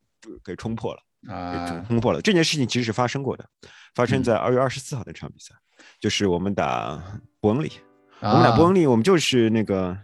[0.44, 1.00] 给冲破了。
[1.26, 2.22] 给啊，冲破了。
[2.22, 3.44] 这件事情其实是发生过的，
[3.92, 4.22] 发生嗯。
[4.22, 5.52] 在二月二十四号那场比赛，
[6.00, 7.02] 就是我们打
[7.40, 7.72] 伯恩利，
[8.20, 9.96] 我我们打伯恩利，我们就是那个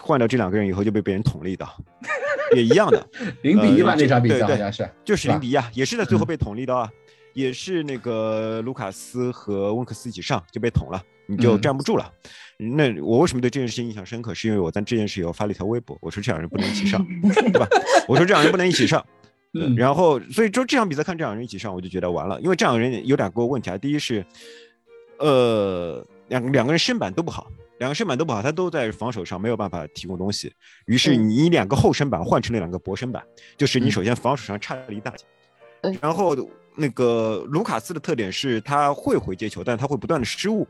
[0.00, 1.68] 换掉这两个人以后就被别人捅了一刀，
[2.56, 3.06] 也一样的，
[3.42, 6.26] 零比一吧呃那场比赛对对好像是，就是零比一啊，也是在最后嗯。
[6.26, 6.90] 被捅了一刀啊，
[7.32, 12.12] 也是那个卢卡斯和温克斯一起上就被捅了，你就嗯站不住了。
[12.58, 14.32] 那我为什么对这件事情印象深刻？
[14.34, 17.66] 是因为我在这件事以后发了一条微博，我说这两人不能一起上， 对吧？
[18.06, 19.04] 我说这两人不能一起上。
[19.54, 23.76] 嗯然后所以说这场比赛看这两人一起上，我就觉得完了，因为这两个人有两个问题啊。
[23.76, 24.24] 第一是，
[25.18, 30.50] 呃，两两个人身板都不好，两个身板都不好，他都在防守上没有办法提供东西。
[30.86, 33.22] 于是嗯你两个后身板换成了两个薄身板，
[33.58, 35.24] 就是你嗯首先防守上差了一大截。
[35.24, 35.41] 对
[36.00, 36.36] 然后
[36.74, 40.66] 那个卢卡斯的特点是他会回接球，但他会不断的失误。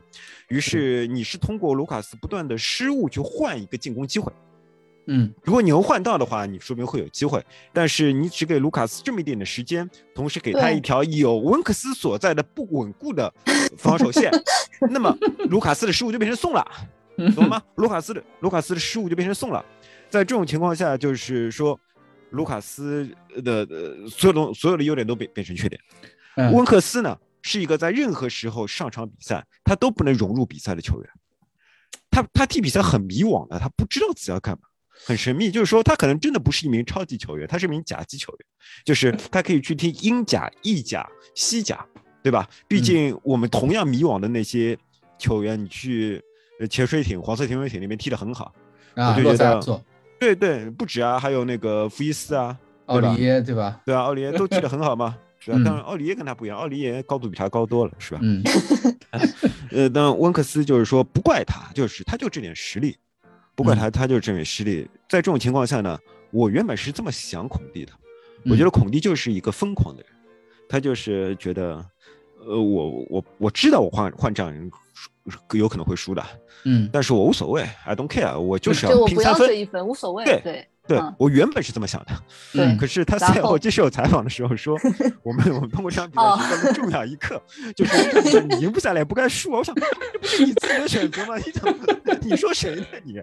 [0.49, 4.31] 于是你是通过卢卡斯不断的失误去换一个进攻机会。
[5.05, 7.45] 嗯如果你能换到的话，你说明会有机会。
[7.73, 13.33] 但是你只给卢卡斯这么一点的时间，同时给他一条有温克斯所在的不稳固的
[13.77, 14.31] 防守线，
[14.89, 15.13] 那么
[15.49, 16.65] 卢卡斯的失误就变成送了，
[17.35, 17.61] 懂了吗？
[17.75, 19.63] 卢卡斯的卢卡斯的失误就变成送了。
[20.09, 21.77] 在这种情况下，就是说，
[22.33, 23.09] 卢卡斯
[23.43, 25.79] 的呃所有的所有的优点都变变成缺点。
[26.35, 31.09] 嗯温克斯呢，是一个在任何时候上场比赛他都不能融入比赛的球员。
[32.09, 34.67] 他他踢比赛很迷惘的，他不知道自己要干嘛，
[35.05, 35.49] 很神秘。
[35.49, 38.39] 就是说，他可能真的不是一名超级球员，他是一名甲级球员，
[38.85, 41.83] 就是他可以去踢英甲、意甲、西甲，
[42.21, 42.47] 对吧？
[42.67, 44.77] 毕竟我们同样迷惘的那些
[45.17, 46.21] 球员，你去
[46.59, 48.53] 呃潜水艇、黄色潜水艇那边踢得很好，
[48.93, 49.83] 啊，我就觉得
[50.23, 53.81] 对对，不止啊，还有那个福伊斯啊，奥对吧利耶，对吧？
[53.85, 55.57] 对啊，奥里耶都踢得很好嘛， 是吧？
[55.57, 58.19] 嗯当然，奥里耶跟他不一样，奥里耶高度比他高多了，是吧？
[58.23, 58.41] 嗯
[59.71, 62.95] 呃，但温克斯就是说不怪他，就是他就这点实力，
[63.55, 64.87] 不怪他，他就是这点实力。
[65.09, 65.99] 在这种情况下呢，
[66.31, 67.91] 我原本是这么想孔蒂的，
[68.45, 70.11] 我觉得孔蒂就是一个疯狂的人，
[70.69, 71.83] 他就是觉得，
[72.45, 74.77] 呃，我我我知道我换换这样人输
[75.53, 76.23] 有可能会输的，
[76.65, 80.25] 嗯但是我无所谓，I don't care，我就是就我不要拼三分这，一分，无所谓。
[80.25, 82.11] 对对，对嗯我原本是这么想的，
[82.51, 84.77] 对嗯 可是他赛后接受采访的时候说，
[85.23, 87.41] 我们我们通过这场比赛哦学到了重要一课，
[87.75, 89.59] 就是你赢不下来也不该输啊！
[89.59, 91.37] 我想，这不是你自己的选择吗？
[91.37, 91.73] 你怎么
[92.21, 93.13] 你说谁呢你？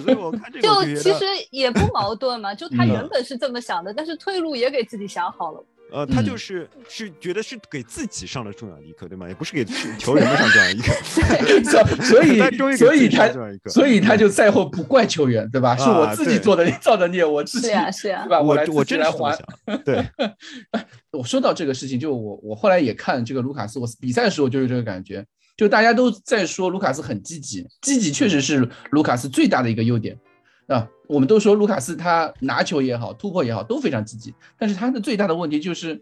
[0.00, 5.64] 所以我看这个就其实也不矛盾嘛，就他嗯原本是这么想的，但是退路也给自己想好了。
[5.90, 9.26] 呃，他就嗯是是觉得是给自己上了重要的一课，对吗？
[9.28, 10.92] 也不是给是球员们上重要的 一课。
[12.02, 13.28] 所以所以他。
[13.66, 15.76] 所以他就赛后不怪球员，对吧？
[15.76, 18.40] 是我自己做的造的孽，我自己是呀，是呀对，吧？
[18.40, 19.76] 我来我真的自己来还。
[19.84, 20.06] 对，
[21.12, 25.24] 我说到这个事情，就我我后来也看这个卢卡斯，我比赛的时候就有这个感觉，
[25.56, 30.18] 就大家都在说卢卡斯很积极，积极确实是卢卡斯最大的一个优点
[30.66, 30.86] 啊。
[31.08, 36.00] 我们都说卢卡斯他拿球也好，突破也好都非常积极，但是他的最大的问题就是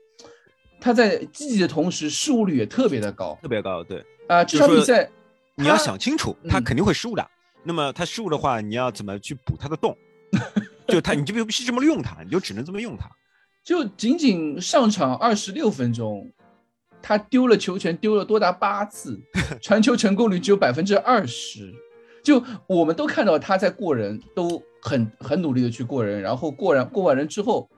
[0.80, 4.04] 他在积极的同时失误率也特别的高特别高，对。
[4.28, 4.44] 啊。
[4.44, 5.08] 这场比赛
[5.54, 7.26] 你要想清楚，他嗯肯定会失误的。
[7.62, 9.96] 那么他失误的话，你要怎么去补他的洞？
[10.88, 13.08] 就他，你就必须这么用他，你就只能这么用他。
[13.64, 16.30] 就仅仅上场二十六分钟，
[17.02, 19.20] 他丢了球权丢了多达八次，
[19.62, 21.74] 传球成功率只有百分之二十。
[22.22, 27.68] 就我们都看到他在过人，都很很努力的去过人，然后过人过完人之后，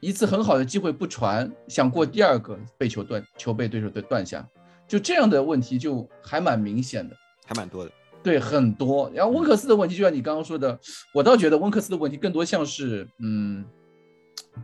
[0.00, 4.46] 一次很好的机会不传，想过第二个被球断，球被对手断断下，
[4.86, 7.16] 就这样的问题就还蛮明显的。
[7.46, 7.90] 还蛮多的。
[8.22, 9.10] 对，很多。
[9.14, 10.78] 然后温克斯的问题，就像你刚刚说的，
[11.12, 13.62] 我倒觉得温克斯的问题更多像是，嗯，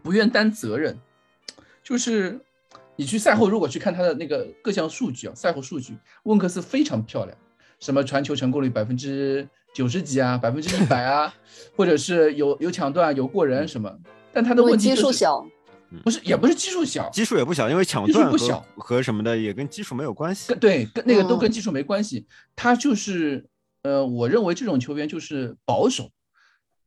[0.02, 0.98] 不愿担责任。
[1.82, 2.40] 就是
[2.96, 7.36] 你去赛后如果去看他的那个各项数据啊，赛后数据，温克斯非常漂亮，
[7.80, 11.32] 什么传球成功率百分之九十几啊，百分之一百啊，
[11.76, 13.90] 或者是有有抢断、有过人什么。
[14.32, 15.46] 但他的问题、就是、基数小，
[16.04, 20.58] 不是也不是基数小，基数也不小，因为抢基数断和不小和什么的也跟基数没有关系跟。
[20.58, 22.26] 对，跟那个都嗯跟技术没关系。
[22.54, 23.46] 他就是，
[23.82, 26.10] 呃，我认为这种球员就是保守。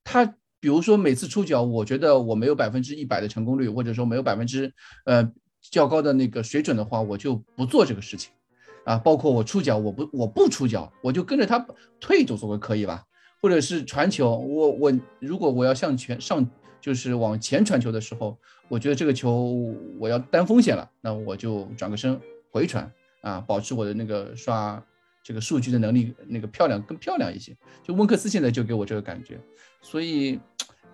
[0.04, 0.26] 他
[0.60, 4.74] 比如说每次出脚，我觉得我没有百分之一百的成功率，或者说没有百分之
[5.06, 5.30] 呃
[5.62, 8.32] 较高的那个水准的话，我就不做这个事情。
[8.86, 11.66] 啊，包括我出脚，我不我不出脚，我就跟着他
[12.00, 13.04] 退走总归可以吧？
[13.42, 18.38] 或者是传球，我我如果我要向前上，就是往前传球的时候，
[18.70, 22.20] 我觉得这个球我要担风险了，那我就转个身
[22.52, 22.90] 回传
[23.22, 24.82] 啊，保持我的那个刷
[25.22, 27.56] 这个数据的能力那个漂亮更漂亮一些。
[27.84, 29.40] 就温克斯现在就给我这个感觉，
[29.82, 30.40] 所以，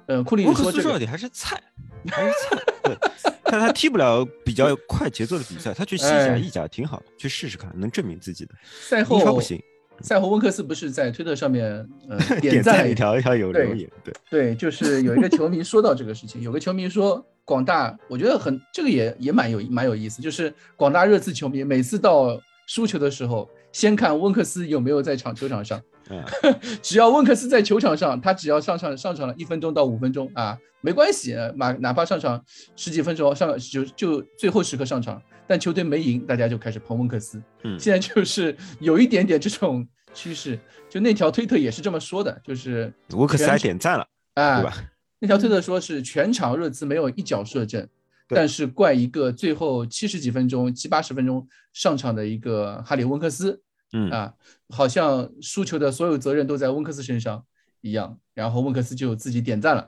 [0.10, 1.62] 呃，库里说这个克斯说到底还是菜，
[2.10, 2.58] 还是菜。
[2.84, 2.98] 对，
[3.44, 8.52] 但他踢不了比较快节奏的比赛，他去西甲、哎意甲挺好的，去试试看，能证明自己的。
[8.82, 9.62] 赛后不行，
[10.02, 26.24] 赛后温克斯不是在推特上面呃 点赞一条一条有留言，对，对，就是有一个球迷说到这个事情，有个球迷说广大，我觉得很这个也也蛮有蛮有意思，就是广大热刺球迷每次到输球的时候，先看温克斯有没有在场球场上，嗯，
[26.82, 32.44] 只要温克斯在球场上，他只要上场上场了一分钟到五分钟啊，没关系，马哪哪怕上场
[32.76, 37.42] 十几分钟上就就最后时刻上场，但球队没赢，大家就开始捧温克斯。
[37.64, 44.74] 嗯现在就是有一点点这种趋势，就那条推特也是这么说的，就是温克斯还点赞了，啊，对吧？
[45.20, 47.90] 那条推特说是全场热刺没有一脚射正，对
[48.36, 53.62] 但是怪一个最后七十几分钟、七八十分钟上场的一个哈里温克斯
[53.92, 54.34] 嗯，啊，
[54.70, 57.44] 好像输球的所有责任都在温克斯身上
[57.82, 59.88] 一样，然后温克斯就自己点赞了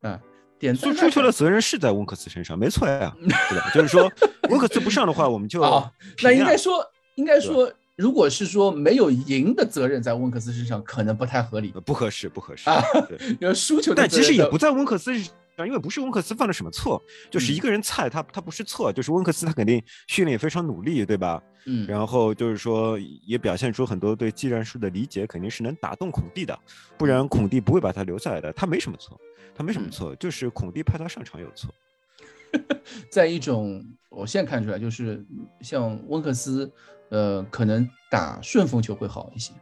[0.00, 0.20] 啊，
[0.58, 3.70] 点赞输出球的责任是在温克斯身上，没错呀，对吧？
[3.74, 4.10] 就是说
[4.48, 6.72] 温克斯不上的话，我们就啊那应该说
[7.16, 12.82] 应该说，如果是说没有赢的责任在温克斯身上，可能不太合理呃，不合适，不合适啊。
[13.54, 21.42] 输球但其实也不在温克斯身上，因为不是温克斯犯了什么错，就是嗯一个人菜，他他不是错，就是温克斯他肯定训练也非常努力，对吧？
[21.66, 26.58] 嗯，然后就是说也表现出很多对技战术的理解，肯定是能打动孔蒂的，
[26.98, 28.52] 不然孔蒂不会把他留下来的。
[28.52, 29.20] 他没什么错，
[29.54, 31.72] 他没什么嗯错，就是孔蒂派他上场有错。
[33.08, 35.24] 在一种我现在看出来，就是
[35.60, 36.70] 像温克斯，
[37.10, 39.52] 呃，可能打顺风球会好一些，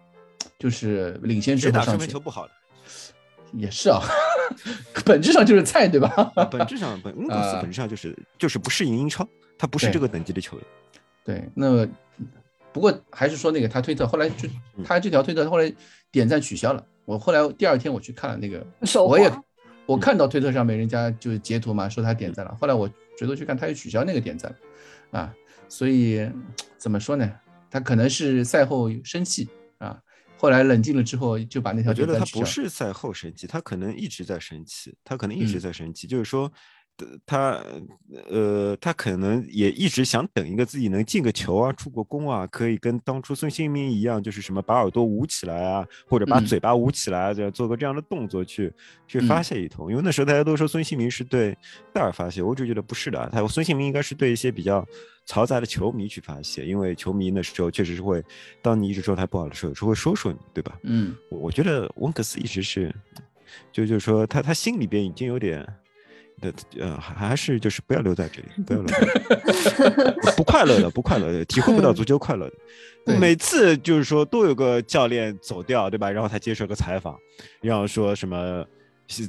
[0.59, 2.53] 就是领先之谁打顺后上去风球不好的？
[3.53, 4.01] 也是啊，
[5.05, 6.09] 本质上就是菜，对吧？
[6.51, 9.27] 本质上本温克斯啊本质上就是就是不适应英超，
[9.59, 10.67] 他不是这个等级的球员。
[11.25, 11.87] 对，那
[12.73, 15.73] 不过还是说那个他推特后来就嗯他这条推特后来
[16.11, 18.65] 点赞取消了，我后来第二天我去看了那个，
[19.07, 19.31] 我也
[19.87, 24.51] 我看到推特上面人家就截图嘛，说他点赞了，后来我回头去看，他又取消那个点赞
[25.13, 25.35] 了，啊，
[25.69, 26.29] 所以
[26.79, 27.31] 怎么说呢？
[27.71, 29.97] 他可能是赛后生气啊，
[30.41, 32.43] 后来冷静了之后就把那条我觉得他不。
[32.47, 36.51] 是赛后生气，他可能一直在生气，他可能一直嗯在生气，就是说
[37.27, 37.63] 他
[38.29, 48.73] 呃，他可能也一直想等一个自己能进个球啊，出个攻啊，可以跟当初孙兴民一样，就是什么把耳朵捂起来啊，或者把嗯嘴巴捂起来啊，这样做个这样的动作去
[49.07, 49.91] 去发嗯泄一通。
[49.91, 51.57] 因为那时候大家都说孙兴民是对
[51.93, 54.87] 戴尔发泄，我就觉得不是的，他孙兴民应该是对一些比较
[55.27, 58.23] 嘈杂的球迷去发泄，因为球迷那时候确实是会，
[58.61, 60.79] 当你一直状态不好的时候，有时候会说说你，对吧？
[60.83, 62.95] 嗯我我觉得温克斯一直是，
[63.73, 65.67] 就就是说他他心里边已经有点
[66.41, 72.55] 的呃，还还是就是不要留在这里，不要留在这里， 不快乐的，不快乐的，体会不到足球快乐的。
[73.07, 76.11] 对每次就是说都有个教练走掉，对吧？
[76.11, 77.19] 然后他接受个采访，
[77.61, 78.65] 然后说什么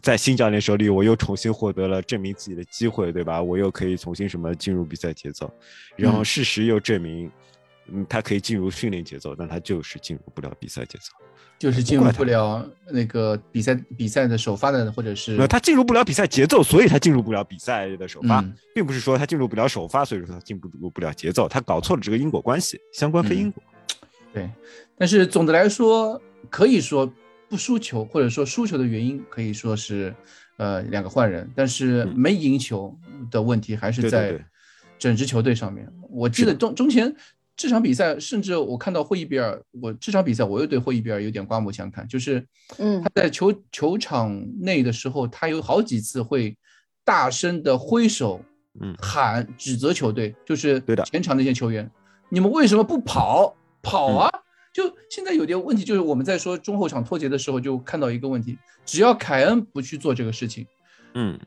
[0.02, 3.41] 在新教练手里，我又重新获得了证明自己的机会，对吧？
[3.41, 5.52] 我又可以重新什么进入比赛节奏，
[5.95, 7.32] 然后嗯事实又证明，
[7.88, 11.06] 嗯，他可以进入训练节奏，但他就是进入不了比赛节奏。
[11.62, 18.52] 就是进入不了那个比赛比赛的首发的，或者是没有，他进入不了比赛节奏，所以他进入不了比赛的首发，嗯。
[18.74, 23.62] 并不是说他进入不了首发，所以说他进入不了节奏，他搞错了这个因果关系，相关非因果。
[24.34, 24.50] 对，
[24.97, 26.19] 但是总的来说，
[26.50, 27.08] 可以说
[27.47, 30.12] 不输球，或者说输球的原因可以说是
[30.58, 32.13] 呃两个换人，但是嗯。
[32.15, 32.97] 没赢球
[33.30, 34.43] 的问题还是在
[34.97, 35.88] 整支球队上面。
[36.10, 37.15] 我记得中中前
[37.62, 42.43] 这场比赛，甚至我看到霍伊比尔，我这场比赛我又对霍伊比尔有点刮目相看，就是
[42.80, 43.00] 嗯。
[43.04, 46.58] 他在球球场内的时候，他有好几次会
[47.06, 48.43] 大声的挥手，
[48.80, 48.95] 嗯。
[49.00, 51.04] 喊指责球队，就是对的。
[51.04, 51.88] 前场那些球员，
[52.30, 53.56] 你们为什么不跑？
[53.84, 54.30] 跑啊！
[54.74, 60.65] 就现在有点问题，就是我们在说中后场脱节的时候，就看到一个问题，只要凯恩不去做这个事情，
[61.13, 61.39] 嗯，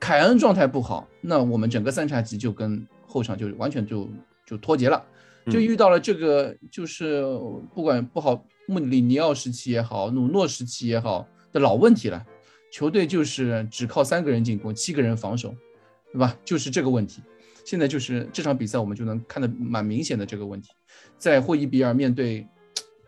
[0.00, 4.08] 凯恩状态不好，那我们整个三叉戟就跟后场就完全就
[4.46, 5.04] 就脱节了，
[5.46, 7.22] 就嗯遇到了这个就是
[7.74, 12.24] 不管不好穆里尼奥时期也好，努诺时期也好的老问题了，
[12.70, 15.54] 球队就是只靠三个人进攻，七个人防守，
[16.12, 16.36] 对吧？
[16.44, 17.22] 就是这个问题。
[17.64, 20.70] 现在就是这场比赛我们就能看得蛮明显的这个问题，
[21.18, 22.46] 在霍伊比尔面对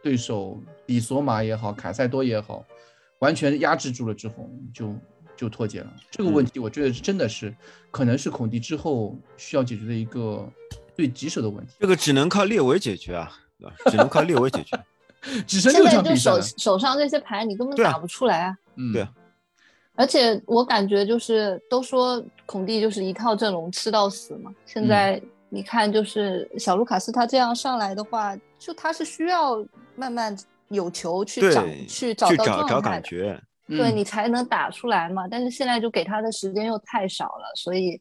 [0.02, 2.64] 对手比索马也好，卡塞多也好，
[3.20, 4.94] 完全压制住了之后，就
[5.36, 5.92] 就脱节了。
[6.10, 7.52] 这个问题，我觉得真的是
[7.90, 10.48] 可能是孔蒂之后需要解决的一个
[10.94, 11.72] 最棘手的问题。
[11.80, 13.74] 这个只能靠列维解决啊，对吧？
[13.90, 14.78] 只能靠列维解决。
[15.46, 18.56] 只剩六现在就手手上这些牌你根本打不出来啊。
[18.74, 19.12] 嗯，对啊
[19.94, 30.34] 而且我感觉就是都说孔蒂就是一套阵容吃到死嘛，现在你看就是小卢卡斯他这样上来的话，就他是需要慢慢
[30.70, 33.40] 有球去找，去找到去找找状态的，感觉。
[33.68, 35.28] 嗯对你才能打出来嘛。
[35.28, 37.98] 但是现在就给他的时间又太少了，所以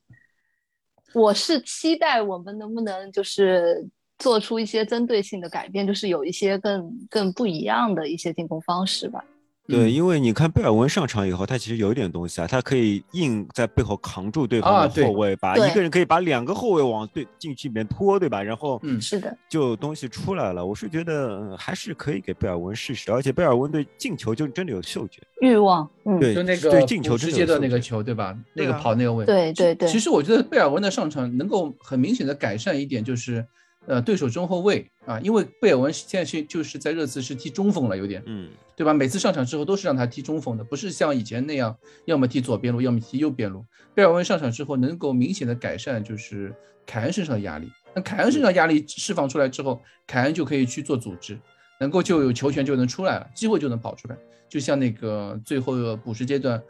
[1.13, 3.87] 我是期待我们能不能就是
[4.19, 9.23] 做出一些针对性的改变，就是有一些更更不一样的一些进攻方式吧。
[9.71, 9.91] 对，嗯。
[9.91, 18.43] 因为你看贝尔温上场以后，他其实有一点东西啊，他可以硬在背后扛住对方的后卫，把对一个人可以把两个后卫往对禁区里面拖，对吧？
[18.43, 18.99] 然后嗯。
[19.01, 20.65] 是的，就东西出来了。
[20.65, 28.37] 我是觉得呃还是可以给贝尔温试试，而且贝尔温对进球就真的有嗅觉，欲望，嗯，对，就那个对进球直接的那个球，对吧？
[28.53, 29.87] 那个跑那个位，对对对。
[29.87, 33.45] 其实我觉得贝尔温的上场能够很明显的改善一点，就是
[33.87, 38.93] 呃对手中后卫啊，因为贝尔文现在是就是在热刺是踢中锋了，有点，嗯，对吧？
[38.93, 43.65] 每次上场之后都是让他踢中锋的，不是像以前那样要么踢左边路，要么踢右边路。
[43.93, 46.53] 贝尔文上场之后能够明显的改善就是
[46.85, 51.37] 凯恩身上的压力，那凯恩身上压力释放出来之后，凯恩就可以去做组织，
[51.79, 54.17] 能够就有球权就能出来了，机会就能跑出来，
[54.47, 56.61] 就像那个最后的补时阶段。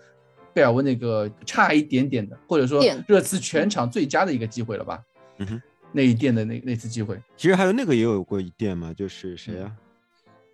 [0.53, 5.01] 贝尔温那个差一点点的，或者说热刺全场最佳的一个机会了吧？
[5.37, 9.75] 嗯哼，那一垫的那那次机会其实还有那个也有过一垫嘛，就是谁嗯呀、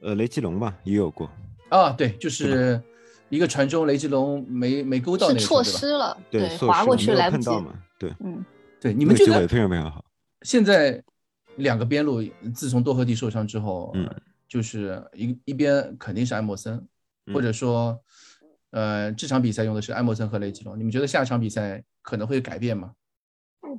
[0.01, 1.29] 呃，雷吉隆吧，也有过。
[1.69, 2.81] 啊，对，就是
[3.29, 5.63] 一个传中，雷吉隆没没勾到那是错？
[5.63, 7.49] 失了，对，错划过去来不及。
[7.49, 8.43] 嘛，对，嗯，
[8.79, 10.05] 对，你们觉得那个机会非常非常好。
[10.43, 11.03] 现在
[11.57, 12.23] 两个边路
[12.55, 14.15] 自从多赫蒂受伤之后，嗯呃
[14.47, 16.75] 就是一一边肯定是埃默森，
[17.25, 17.99] 嗯或者说，
[18.71, 22.93] 呃，这场比赛用的是埃默森和雷吉隆，你们觉得下场比赛可能会改变吗？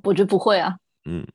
[0.03, 0.77] 我觉得不会啊。
[1.07, 1.27] 嗯，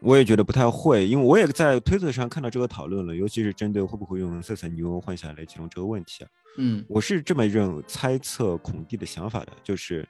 [0.00, 6.30] 我也觉得不太会，因为我也在推特上看到这个讨论了，尤其是针对会不会用塞塞尼翁换下雷吉隆这个问题啊。
[6.56, 10.06] 嗯我是这么认猜测孔蒂的想法的，就是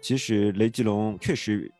[0.00, 1.72] 其实雷吉隆确实，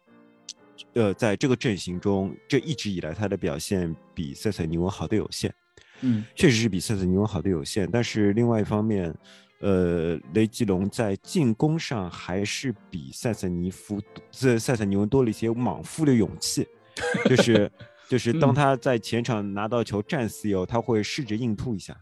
[0.95, 5.53] 呃，在这个阵型中，这一直以来他的表现比塞塞尼翁好的有限，
[6.01, 7.89] 嗯确实是比塞塞尼翁好的有限。
[7.93, 9.15] 但是另外一方面，
[9.61, 14.01] 呃，雷吉隆在进攻上还是比塞塞尼夫
[14.33, 16.67] 塞塞塞尼翁多了一些莽夫的勇气，
[17.25, 17.71] 就是
[18.09, 21.97] 就是当嗯他在前场拿到球战死以后，他会试着硬突一下。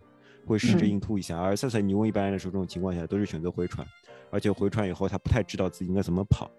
[0.46, 3.86] 会试着嗯硬突一下，而塞塞尼翁一般来说这种情况下都是选择回传，
[4.30, 6.50] 而且回传以后他不太知道自己应该怎么跑，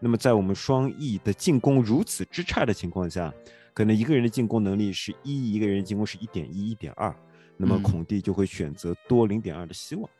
[0.00, 3.32] 那么在我们双翼的进攻如此之差的情况下，
[3.72, 7.14] 可能一个人的进攻能力是一，一个人进攻是一点一、一点二，
[7.56, 10.10] 那么嗯孔蒂就会选择多零点二的希望。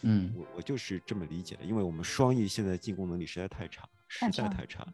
[0.00, 4.84] 嗯，我我就是这么理解的，因为我们双翼现在进攻能力实在太差，实太差在太差。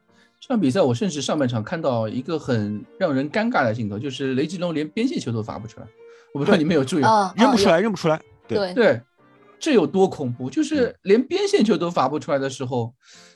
[0.41, 5.87] 这场比赛我甚至上半场看到一个很让人尴尬的镜头，就是雷吉隆连边线球都罚不出来。
[6.33, 7.09] 我不知道你们有注意吗？
[7.09, 8.21] 啊，啊认不出来，认不出来。
[8.47, 9.03] 对对，对，
[9.59, 10.49] 这有多恐怖？
[10.49, 12.95] 就是连边线球都罚不出来的时候，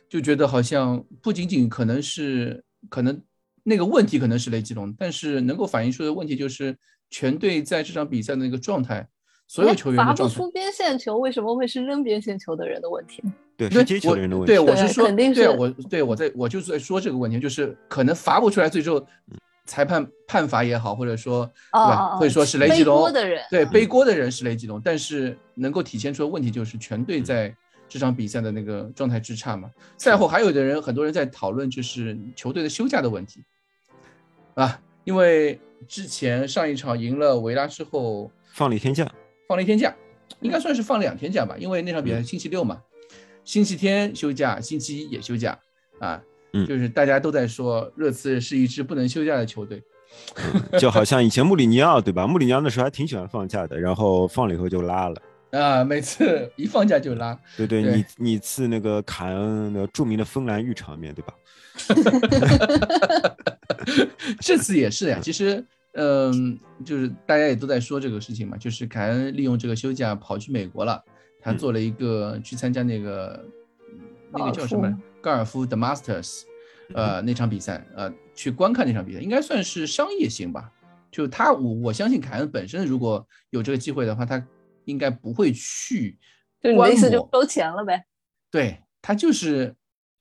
[0.09, 3.21] 就觉得好像不仅仅可能是可能
[3.65, 6.77] 那个问题可能是雷吉隆，但是能够反映出的问题就是
[7.11, 9.09] 全队在这场比赛的那个状态，
[9.53, 10.27] 所有哎球员罚不。
[10.27, 13.23] 出边线球，为什么会是扔边线球的人的问题？
[13.55, 14.51] 对，对是接球人的问题。
[14.51, 19.07] 对，我是说，对肯定是对我对我在我就是在说这个问题，就是可能罚不出来，最后
[19.67, 27.55] 裁判判罚也好，或者说对吧，哦哦或者说是雷吉隆的人，对，嗯背锅的人是雷吉隆，但是能够体现出的问题就是全队在
[27.91, 29.71] 这场比赛的那个状态之差嘛。
[29.99, 33.45] 赛后还有的人，很多人在讨论就是球队的休假的问题
[34.55, 39.07] 啊，因为之前上一场赢了维拉之后放了一天假，
[39.53, 39.95] 放了一天假，
[40.41, 42.81] 应该算是放了两天假吧，因为那场比赛是星期六嘛，
[43.45, 45.59] 星期天休假，星期一也休假
[46.01, 46.23] 啊。
[46.55, 49.83] 嗯就是大家都在说热刺是一支不能休假的球队，
[50.79, 52.27] 就好像以前穆里尼奥对吧？
[52.27, 55.23] 穆里尼奥那时候还挺喜欢放假的，然后放了以后就拉了。
[55.51, 57.39] 啊，每次 一放假就拉。
[57.59, 61.35] 对对，对你你次那个卡恩的著名的芬兰浴场面对吧？
[64.41, 65.63] 这次也是呀，其实，
[65.95, 71.03] 嗯，就是大家也都在说这个事情嘛，就是凯恩利用这个休假跑去美国了，
[71.41, 73.45] 他嗯做了一个去参加那个、
[73.91, 74.01] 嗯
[74.33, 74.91] 那个叫什么
[75.21, 76.45] 高尔夫的 Masters，
[76.95, 80.73] 呃，那场比赛，呃，去观看那场比赛，应该算是商业性吧。
[81.11, 84.43] 就他，我我相信凯恩本身如果有这个机会的话，他
[84.87, 86.19] 应该不会去
[86.63, 88.07] 就你的意思就收钱了呗？
[88.51, 89.75] 对他就是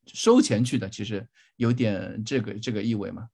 [0.06, 3.26] 收钱去的，其实有点这个这个意味嘛。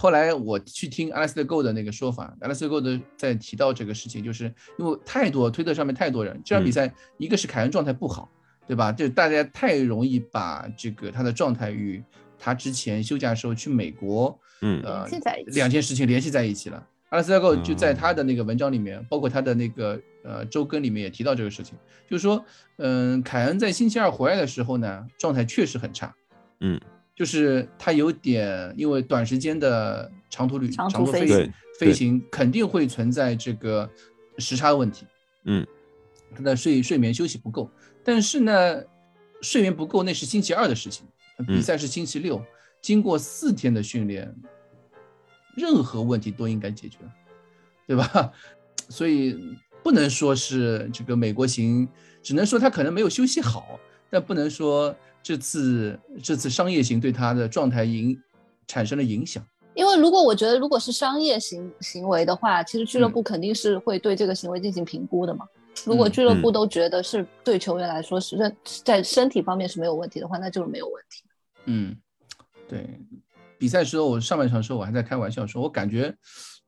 [0.00, 8.26] 后来我去听 Alistair Go 的那个说法，Alistair Go 的在提到这个事情，就是因为太多推特上面太多人，这场比赛一个是凯恩状态不好，
[8.66, 8.90] 对吧？
[8.90, 12.02] 就大家太容易把这个他的状态与
[12.38, 14.82] 他之前休假的时候去美国，嗯。
[14.82, 15.50] 呃联系在一起。
[15.50, 16.86] 两件事情联系在一起了。
[17.10, 21.76] Alistair Go 就在嗯他的那个文章里面，包括他的那个呃周更里面也提到这个事情，
[22.08, 22.42] 就是说，
[22.78, 26.14] 嗯，凯恩在星期二回来的时候呢，状态确实很差，
[26.60, 26.80] 嗯，
[27.20, 33.86] 就是他有点因为短时间的长途旅长途飞飞行行飞行肯定会存在这个
[34.38, 35.04] 时差问题，
[35.44, 35.66] 嗯，
[36.34, 37.70] 他的睡睡眠休息不够，
[38.02, 38.82] 但是呢，
[39.42, 41.06] 睡眠不够那是星期二的事情，
[41.46, 41.62] 比嗯。
[41.62, 42.42] 赛是星期六，
[42.80, 44.34] 经过四天的训练，
[45.54, 47.00] 任何问题都应该解决，
[47.86, 48.32] 对吧？
[48.88, 49.38] 所以
[49.82, 51.86] 不能说是这个美国行，
[52.22, 58.18] 只能说他可能没有休息好，但不能说这次这次商业型对他的状态影
[58.66, 59.44] 产生了影响。
[59.74, 65.46] 因为如果我觉得如果是商业行行为的话，其实俱乐嗯部肯定是会对这个行为进行评估的嘛。
[65.86, 68.54] 如果俱乐部都觉得是对球员来说是认
[68.84, 71.22] 在身体方面是没有问题的话，那就是没有问题。
[71.66, 71.96] 嗯，
[72.68, 73.00] 对，
[73.56, 76.14] 比赛时候我上半场的时候我还在开玩笑说，我感觉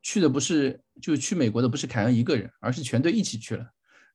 [0.02, 3.66] 去的不是就去美国的不是凯恩一个人，而是全队一起去了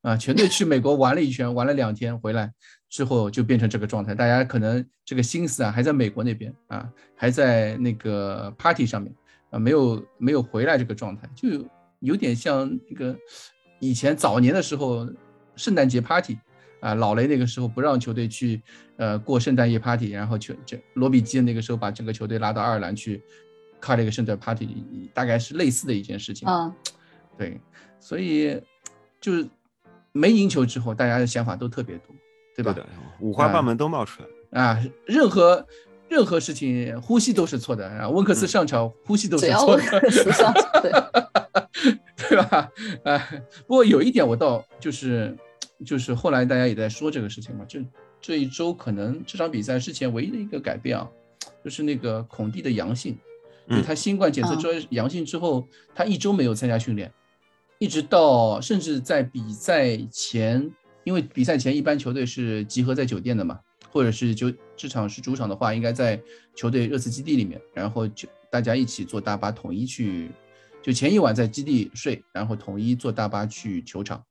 [0.07, 2.49] 啊，全队去美国玩了一圈，玩了两天，回来
[2.87, 9.13] 之后就变成这个状态，大家可能这个心思啊还在美国那边啊，还在那个 party 上面
[9.49, 11.49] 啊，没有没有回来这个状态，就
[11.99, 13.13] 有点像那个
[13.81, 15.05] 以前早年的时候
[15.57, 16.37] 圣诞节 party。
[16.79, 18.61] 啊，老雷那个时候不让球队去，
[18.97, 23.19] 呃，过圣诞夜 party，然后球这罗比基那个时候把整个球队拉到爱尔兰去
[23.81, 26.47] 开了一个圣诞 party，大概是类似的一件事情。
[26.47, 26.71] 嗯，
[27.35, 27.59] 对，
[27.99, 28.61] 所以
[29.19, 29.49] 就是
[30.17, 32.15] 没赢球之后，大家的想法都特别多，
[32.55, 32.73] 对吧？
[32.73, 32.85] 的，
[33.19, 34.61] 五花八门都冒出来。
[34.61, 35.65] 啊，任何
[36.09, 38.09] 任何事情呼吸都是错的啊。
[38.09, 40.91] 温克斯嗯上场、呼吸都是错的，温克斯上场，对，
[42.29, 42.71] 对吧？
[43.03, 43.29] 啊，
[43.67, 45.35] 不过有一点我倒就是
[45.85, 47.85] 就是后来大家也在说这个事情嘛，这
[48.19, 51.07] 这一周可能这场比赛之前唯一的一个改变啊，
[51.63, 53.17] 就是那个孔蒂的阳性，
[53.85, 57.11] 他新冠检测出来阳性之后，他一周没有参加训练，
[57.79, 60.71] 一直到甚至在比赛前，
[61.03, 63.59] 因为比赛前一般球队是集合在酒店的嘛，
[63.91, 66.21] 或者是就这场是主场的话，应该在
[66.55, 70.31] 球队热刺基地里面，然后就大家一起坐大巴统一去，
[70.81, 74.23] 就前一晚在基地睡，然后统一坐大巴去球场。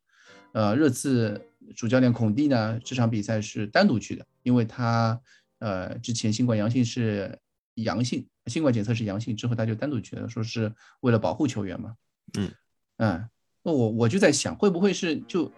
[0.53, 1.41] 呃，热刺
[1.77, 5.21] 主教练孔蒂呢，这场比赛是单独去的，因为他
[5.59, 7.39] 呃之前新冠阳性是
[7.75, 11.95] 阳性，新冠检测是阳性之后，他就单独去了，说是为了保护球员嘛。
[12.39, 12.51] 嗯
[12.99, 13.29] 嗯，
[13.67, 15.51] 那我我就在想，会不会是就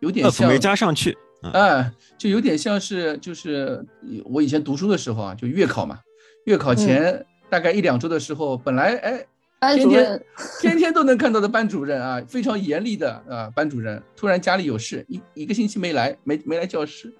[0.00, 3.82] 有点像没加上去，啊，哎，就有点像是就是
[4.26, 5.98] 我以前读书的时候啊，就月考嘛，
[6.44, 9.26] 月考前大概一两周的时候，本来哎
[9.58, 10.22] 班主天天任
[10.60, 17.10] 天天都能看到的班主任啊，非常严厉的啊班主任，突然家里有事，一一个星期没来，没没来教室，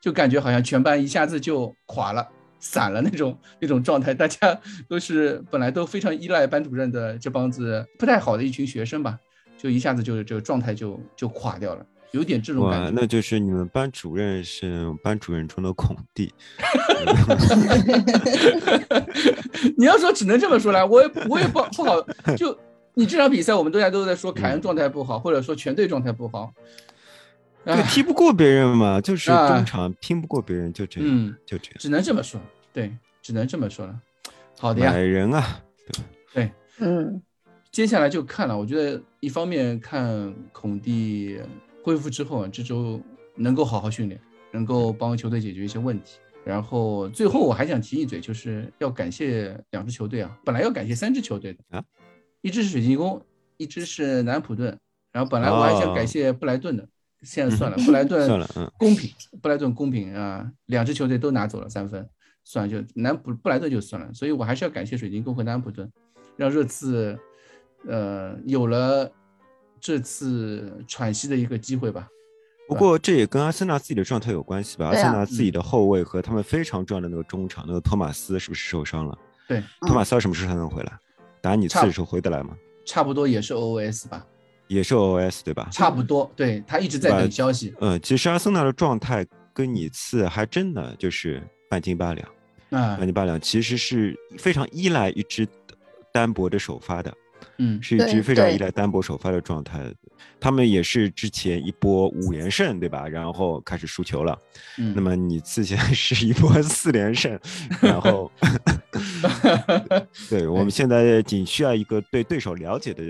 [0.00, 2.24] 就感觉好像全班一下子就垮了。
[2.60, 4.58] 散了那种那种状态，大家
[4.88, 9.18] 都是本来都非常依赖班主任的这帮子不太好的一群学生吧，
[9.64, 12.92] 就一下子就这个状态就就垮掉了，有点这种感，觉。
[12.94, 16.30] 那就是你们班主任是班主任中的孔弟，
[19.78, 21.98] 你要说只能这么说来，我也我也不不好。
[22.36, 22.54] 就
[22.92, 26.52] 你这场比赛，我们大家都在说凯恩状态不好，或者说全队状态不好。
[27.64, 31.76] 对，唉踢不过别人嘛，就是啊中场拼不过别人，就这样，嗯，就这样。
[31.78, 32.38] 只能这么说，
[32.70, 33.98] 对，只能这么说了。
[34.58, 35.58] 好的呀买，人啊，
[36.34, 37.22] 对，嗯，
[37.72, 41.40] 接下来就看了，我觉得一方面看孔蒂
[41.82, 43.00] 恢复之后啊，这周
[43.36, 44.20] 能够好好训练，
[44.52, 46.18] 能够帮球队解决一些问题。
[46.44, 51.82] 然后最后我还想提一嘴，就是要感谢两支球队啊，本来要感谢三支球队的啊，
[52.42, 53.24] 一支是水晶宫，
[53.56, 54.78] 一支是南安普顿，
[55.10, 56.86] 然后本来我还想感谢布莱顿的，
[57.22, 58.70] 现在算了，布莱顿算了嗯。
[58.76, 59.10] 公平，
[59.40, 62.06] 布莱顿公平啊，两支球队都拿走了三分，
[62.44, 65.90] 算了，就南普布莱顿就算了，所以我还是要感谢水晶宫和南安普顿，
[66.36, 67.18] 让热刺
[67.88, 69.10] 呃有了
[69.80, 72.08] 这次喘息的一个机会吧。
[72.66, 74.86] 不过这也跟阿森纳自己的状态有关系吧？
[74.86, 79.18] 阿森纳自己的后卫和他们非常重要的那个中场，那个托马斯是不是受伤了？
[79.46, 80.92] 对，托马斯要什么时候才能回来？
[81.42, 82.56] 打你次差的时候回得来吗？
[82.86, 84.26] 差不多也是 OOS 吧，
[84.68, 85.68] 也是 OS 对吧？
[85.70, 92.26] 差不多，对他一直在等消息嗯，其实阿森纳的状态跟你次还真的就是半斤八两。
[92.70, 95.46] 嗯半，斤八两其实是非常依赖一支
[96.10, 97.14] 单薄的首发的，
[97.58, 99.92] 嗯，是一支非常依赖单薄首发的状态。
[100.40, 103.08] 他们也是之前一波五连胜，对吧？
[103.08, 104.38] 然后开始输球了。
[104.78, 107.38] 嗯那么你之前 是一波四连胜，
[107.80, 108.30] 然后，
[110.28, 113.02] 对我们现在仅需要一个对对手了解的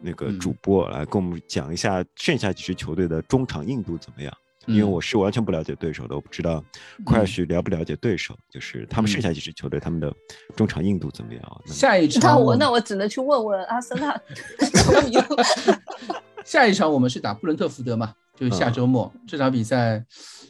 [0.00, 4.32] 那个嗯主播来跟我们讲一下剩下几支球队的中场硬度怎么样。
[4.72, 4.90] 因为嗯。
[4.90, 6.64] 我是完全不了解对手的，我不知道
[7.04, 9.22] Crash 了不了解对手，就是他们剩嗯。
[9.22, 10.12] 下几支球队他们的
[10.56, 11.60] 中场硬度怎么样啊？
[11.66, 14.20] 下一那我那我只能去问问阿森纳
[16.44, 18.72] 下一场我们是打布伦特福德嘛，就是下嗯。
[18.72, 20.04] 周末、这场比赛，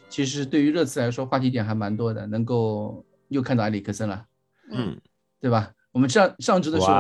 [0.09, 4.25] 其实对于热刺来说话题点还蛮多的，能够又看到埃里克森了，
[4.71, 4.97] 嗯，
[5.41, 5.73] 对吧？
[5.93, 6.93] 我们上上周的时候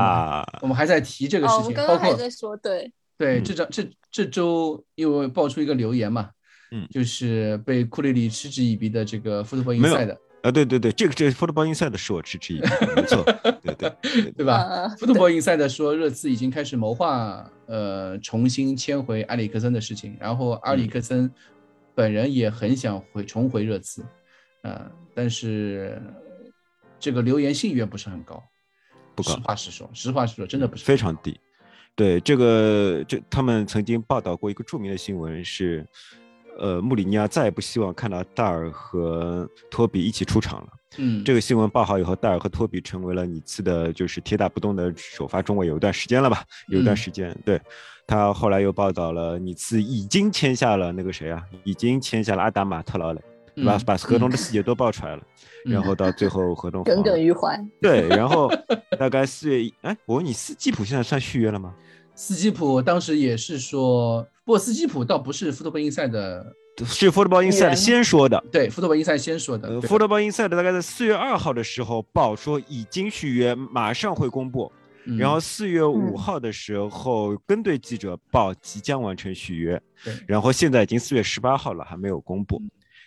[0.62, 3.44] 我们还，在提这个哦，事情，我们刚包括刚还在说，对，对嗯。
[3.44, 6.30] 这张这这周因为爆出一个留言嘛，
[6.70, 6.86] 嗯。
[6.90, 9.94] 就是被库里里嗤之以鼻的这个 Football 没有。
[9.94, 12.66] Inside，啊，对对对，这个这个 Football Inside 是我嗤之以鼻，
[12.96, 13.22] 没错，
[13.62, 14.44] 对对对对。
[14.46, 14.62] 吧？
[14.62, 21.30] 呃 Football Inside 说热刺已经开始谋划，呃，重新签回埃里克森的事情，然后埃里克森
[21.94, 24.02] 本人也很想回重回热刺，
[24.62, 26.00] 呃，但是
[26.98, 28.42] 这个留言信誉不是很高，
[29.14, 29.34] 不高。
[29.34, 30.84] 实话实说，实话实说，真的不是。
[30.84, 31.38] 非常低。
[31.96, 35.86] 对这个，这他们曾经报道过一个著名的新闻是，
[36.61, 40.68] 呃，穆里尼奥再也不希望看到戴尔和托比一起出场了。
[40.98, 46.44] 嗯，这个新闻报好以后，戴尔和托比成为了你次的，就是铁打不动的首发中卫，有一段时间了吧？
[46.68, 47.61] 有一段嗯时间，对
[48.06, 53.22] 他后来又报道了，你次已经签下了那个谁啊，已经签下了阿达马特劳雷，
[53.54, 53.76] 对吧？
[53.76, 55.22] 嗯把合同的细节都爆出来了，
[55.66, 57.56] 嗯然后到最后合同耿耿于怀。
[57.80, 58.50] 对，然后
[58.98, 61.72] 大概四月一，哎，我问你，斯基普现在算续约了吗？
[62.20, 66.54] 斯基普当时也是说，不过斯基普倒不是 Football Inside 的，
[66.84, 68.44] 是 Football Inside 吗先说的。
[68.52, 74.70] 对 Football Inside 先说的，呃，Football Inside 大概在四月二号的时候报说已经续约，马上会公布。
[75.06, 82.60] 嗯然后四月五嗯号的时候，跟队记者报即将完成续约，对然后现在已经四月十八号了，还没有公布。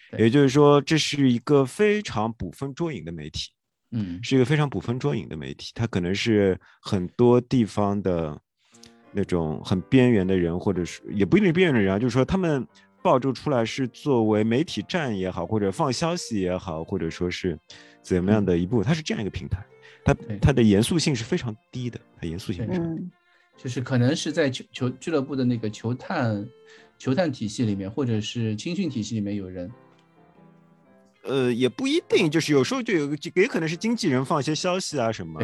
[0.09, 3.51] 对也就是说，这是一个非常捕风捉影的媒体，
[3.91, 5.71] 嗯是一个非常捕风捉影的媒体。
[5.75, 8.35] 它可能是很多地方的
[9.13, 12.67] 那种很边缘的人，或者是也不一定是边缘的人啊，就是说他们
[13.01, 17.57] 爆出出来是作为媒体站也好，或者放消息也好，或者说是
[18.01, 19.63] 怎么样的一步，它是这样一个平台。
[20.05, 23.01] 它它的严肃性是非常低的，它严肃性非常低。
[23.01, 23.11] 嗯，
[23.57, 26.45] 就是可能是在球球俱乐部的那个球探
[26.97, 29.71] 球探体系里面，或者是青训体系里面有人，
[31.23, 35.39] 呃，也不一定，就是有时候就有个，也可能是经纪人放一些消息啊什么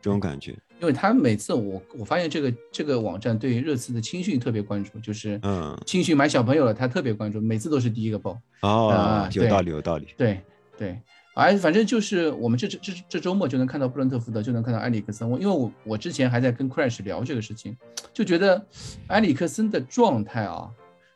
[0.00, 0.56] 这种感觉。
[0.80, 8.38] 因为他每次我我发现这个这个网站对热刺的青训特别关注，就是嗯青训买小朋友了，他特别关注，每次都是第一个报。
[8.60, 10.08] 哦啊，有道理，有道理。
[10.16, 10.40] 对
[10.76, 11.00] 对，
[11.34, 15.28] 哎，反正就是我们这这这这周末就能看到布伦特福德，就能看到埃里克森。
[15.30, 17.76] 我因为我我之前还在跟 Crash 聊这个事情，
[18.12, 18.66] 就觉得
[19.06, 20.68] 埃里克森的状态啊，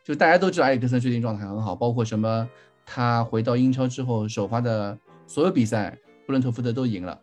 [0.05, 2.49] 就大家都知道埃里克森最近状态很好，包括什么
[2.87, 4.97] 他回到英超之后首发的
[5.27, 7.21] 所有比赛，布伦特福德都赢了，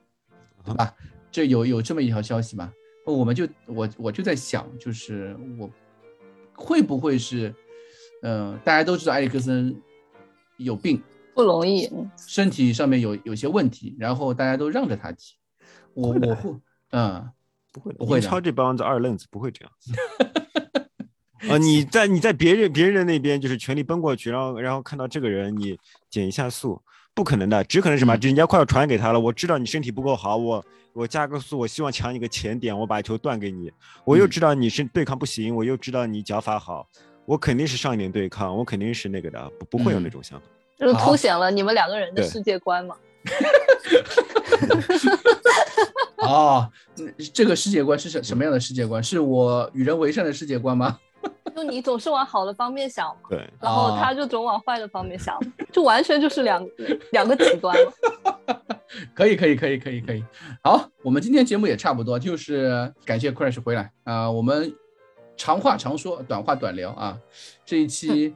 [0.63, 0.93] 对吧？
[1.35, 2.71] 这有有这么一条消息吗？
[3.05, 5.69] 我们就我我就在想，就是我
[6.53, 7.53] 会不会是，
[8.21, 9.75] 嗯、大家都知道埃里克森
[10.55, 11.87] 有病，不容易。
[11.87, 15.33] 嗯身体上面有有些问题，然后大家都让着他踢，
[15.93, 16.55] 我我会，
[16.91, 17.29] 嗯，
[17.73, 19.91] 不会，不会的英超这帮子二愣子不会这样子。
[21.51, 25.77] 啊，你在你在别人别人那边就是全力奔过去，然后然后看到这个人你
[26.09, 26.81] 减一下速，
[27.15, 28.15] 不可能的，只可能什么？
[28.15, 30.63] 嗯人家快要传给他了，我知道你身体不够好，我
[30.93, 33.71] 我加个速，我希望抢你个前点，我把球断给你，
[34.03, 36.85] 我又嗯知道你是对抗不行，我又知道你脚法好，
[37.25, 40.45] 我肯定是上一点对抗，我肯定是那个的，不不会有那嗯种想法。
[40.77, 42.95] 就是凸显了你们两个人的世界观嘛。
[46.17, 49.01] 哦，嗯这个世界观是什什么样的世界观？
[49.01, 50.99] 是我与人为善的世界观吗？
[51.55, 55.39] 就你总是往好的方面想，对，然后哦他就总往坏的方面想，
[55.71, 56.67] 就完全就是两
[57.11, 57.91] 两个极端嘛。
[59.15, 60.23] 可以，可以，可以，可以，可以。
[60.63, 64.73] 好，我们今天节目也差不多，就是感谢 Crash 回来啊、我们
[65.35, 67.17] 长话长说，短话短聊啊。
[67.65, 68.35] 这一期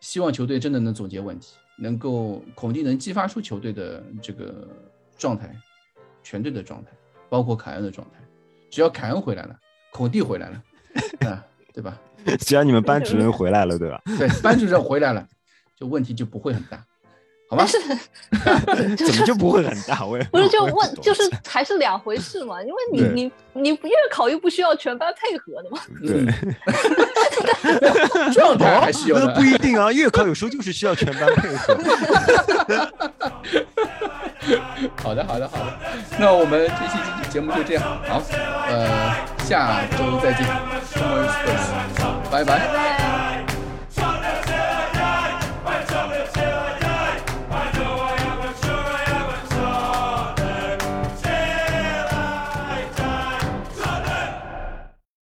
[0.00, 4.66] 希望球队真的能总结问题，能够孔蒂能激发出球队的这个
[5.18, 5.54] 状态，
[6.22, 6.90] 全队的状态，
[7.28, 8.18] 包括凯恩的状态。
[8.70, 9.56] 只要凯恩回来了，
[9.92, 10.62] 孔蒂回来了，
[11.30, 12.00] 啊，对吧？
[12.40, 14.00] 只要你们班主任回来了，对吧？
[14.18, 15.24] 对，班主任回来了，
[15.78, 16.78] 就问题就不会很大，
[17.48, 17.64] 好吗
[18.66, 18.88] 但？
[18.96, 20.04] 是怎么就不会很大？
[20.04, 25.78] 我也不是就问，就是还是两回事嘛，因为你对你你月考又不需要全班配合的嘛。
[26.02, 26.22] 对。
[26.22, 26.54] 嗯
[28.32, 29.42] 状态还是有不。
[29.42, 31.76] 一定啊，月考有时候就是需要全班配合。
[35.02, 35.72] 好的，好的，好的。
[36.18, 36.98] 那我们这期
[37.30, 38.22] 节目就这样，好，
[38.68, 40.46] 呃，下周再见
[42.30, 42.58] 拜拜。
[42.58, 43.05] 拜拜。